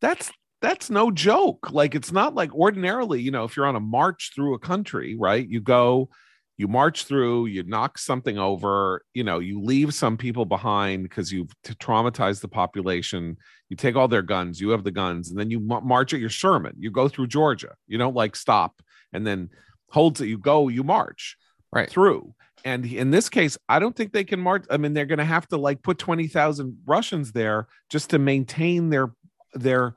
[0.00, 0.30] That's
[0.64, 1.70] that's no joke.
[1.72, 5.14] Like it's not like ordinarily, you know, if you're on a march through a country,
[5.14, 5.46] right?
[5.46, 6.08] You go,
[6.56, 11.30] you march through, you knock something over, you know, you leave some people behind because
[11.32, 13.36] you've t- traumatized the population.
[13.68, 16.20] You take all their guns, you have the guns, and then you ma- march at
[16.20, 16.74] your Sherman.
[16.78, 17.74] You go through Georgia.
[17.86, 18.80] You don't like stop
[19.12, 19.50] and then
[19.90, 20.28] holds it.
[20.28, 21.36] You go, you march
[21.72, 21.90] Right.
[21.90, 22.34] through.
[22.64, 24.64] And in this case, I don't think they can march.
[24.70, 28.88] I mean, they're going to have to like put 20,000 Russians there just to maintain
[28.88, 29.12] their
[29.52, 29.94] their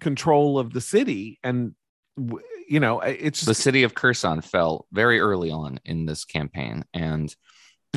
[0.00, 1.38] control of the city.
[1.42, 1.74] And
[2.68, 7.34] you know, it's the city of Kherson fell very early on in this campaign, and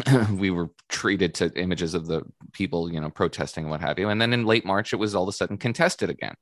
[0.33, 2.21] we were treated to images of the
[2.53, 4.09] people, you know, protesting and what have you.
[4.09, 6.35] And then in late March, it was all of a sudden contested again.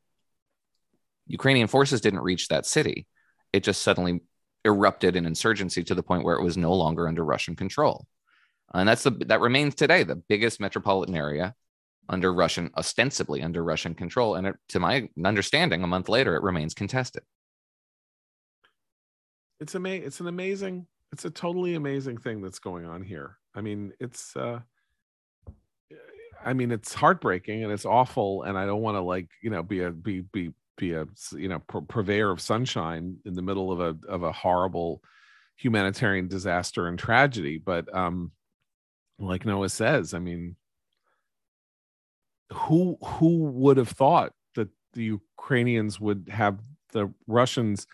[1.27, 3.07] Ukrainian forces didn't reach that city;
[3.53, 4.21] it just suddenly
[4.65, 8.05] erupted in insurgency to the point where it was no longer under Russian control.
[8.73, 11.55] And that's the that remains today the biggest metropolitan area
[12.09, 14.35] under Russian, ostensibly under Russian control.
[14.35, 17.23] And it, to my understanding, a month later, it remains contested.
[19.59, 23.61] it's ama- it's an amazing it's a totally amazing thing that's going on here i
[23.61, 24.59] mean it's uh
[26.45, 29.63] i mean it's heartbreaking and it's awful and i don't want to like you know
[29.63, 33.71] be a be be be a you know pur- purveyor of sunshine in the middle
[33.71, 35.01] of a of a horrible
[35.55, 38.31] humanitarian disaster and tragedy but um
[39.17, 40.55] like noah says i mean
[42.51, 46.59] who who would have thought that the ukrainians would have
[46.93, 47.87] the russians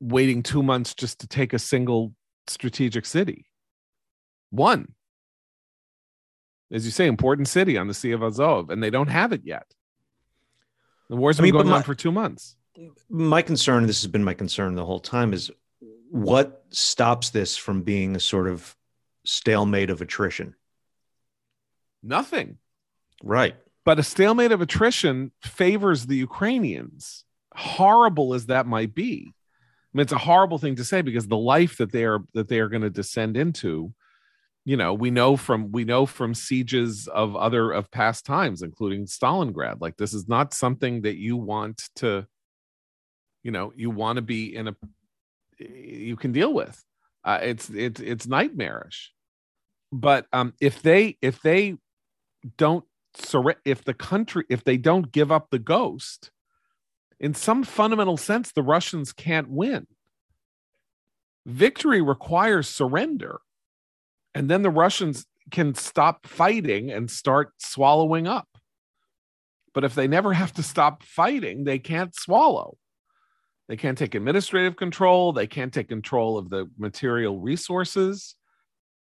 [0.00, 2.14] waiting two months just to take a single
[2.46, 3.46] strategic city.
[4.50, 4.94] One,
[6.70, 9.42] as you say, important city on the Sea of Azov, and they don't have it
[9.44, 9.66] yet.
[11.08, 12.56] The war's I been mean, but going on for two months.
[13.08, 15.50] My concern, this has been my concern the whole time, is
[16.10, 18.76] what stops this from being a sort of
[19.24, 20.54] stalemate of attrition?
[22.02, 22.58] Nothing.
[23.22, 23.56] Right.
[23.84, 27.24] But a stalemate of attrition favors the Ukrainians.
[27.54, 29.32] Horrible as that might be.
[29.32, 32.48] I mean, it's a horrible thing to say because the life that they are that
[32.48, 33.94] they are going to descend into,
[34.64, 39.06] you know, we know from we know from sieges of other of past times, including
[39.06, 39.80] Stalingrad.
[39.80, 42.26] Like this is not something that you want to,
[43.42, 44.76] you know, you want to be in a
[45.58, 46.84] you can deal with.
[47.24, 49.12] Uh, it's it's it's nightmarish.
[49.90, 51.76] But um, if they if they
[52.56, 52.84] don't
[53.64, 56.30] if the country if they don't give up the ghost
[57.20, 59.86] in some fundamental sense the russians can't win.
[61.46, 63.40] Victory requires surrender
[64.34, 68.48] and then the russians can stop fighting and start swallowing up.
[69.72, 72.76] But if they never have to stop fighting they can't swallow.
[73.68, 78.34] They can't take administrative control they can't take control of the material resources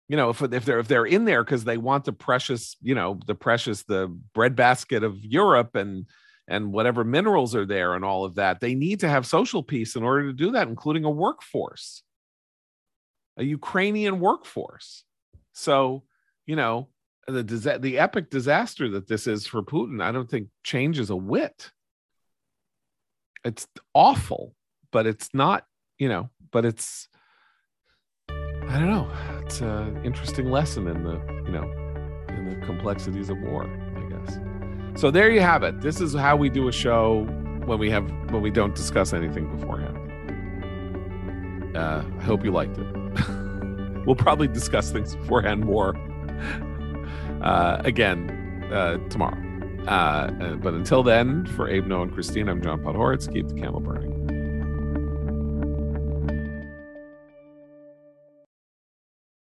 [0.08, 2.94] you know if, if they're if they're in there because they want the precious you
[2.94, 6.06] know the precious the breadbasket of europe and
[6.48, 9.96] and whatever minerals are there and all of that they need to have social peace
[9.96, 12.02] in order to do that including a workforce
[13.38, 15.04] a ukrainian workforce.
[15.52, 16.02] So
[16.46, 16.88] you know
[17.26, 17.42] the
[17.80, 21.70] the epic disaster that this is for putin i don't think changes a whit.
[23.44, 24.54] It's awful
[24.90, 25.64] but it's not
[25.98, 27.08] you know but it's
[28.68, 29.10] I don't know.
[29.44, 31.62] It's an interesting lesson in the, you know,
[32.28, 34.38] in the complexities of war, I guess.
[35.00, 35.80] So there you have it.
[35.80, 37.24] This is how we do a show
[37.64, 39.96] when we have when we don't discuss anything beforehand.
[41.76, 42.86] Uh, I hope you liked it.
[44.06, 45.96] we'll probably discuss things beforehand more
[47.42, 49.36] uh, again uh, tomorrow.
[49.86, 53.32] Uh, uh, but until then, for Abe, Noah, and Christine, I'm John Podhoretz.
[53.32, 54.17] Keep the candle burning.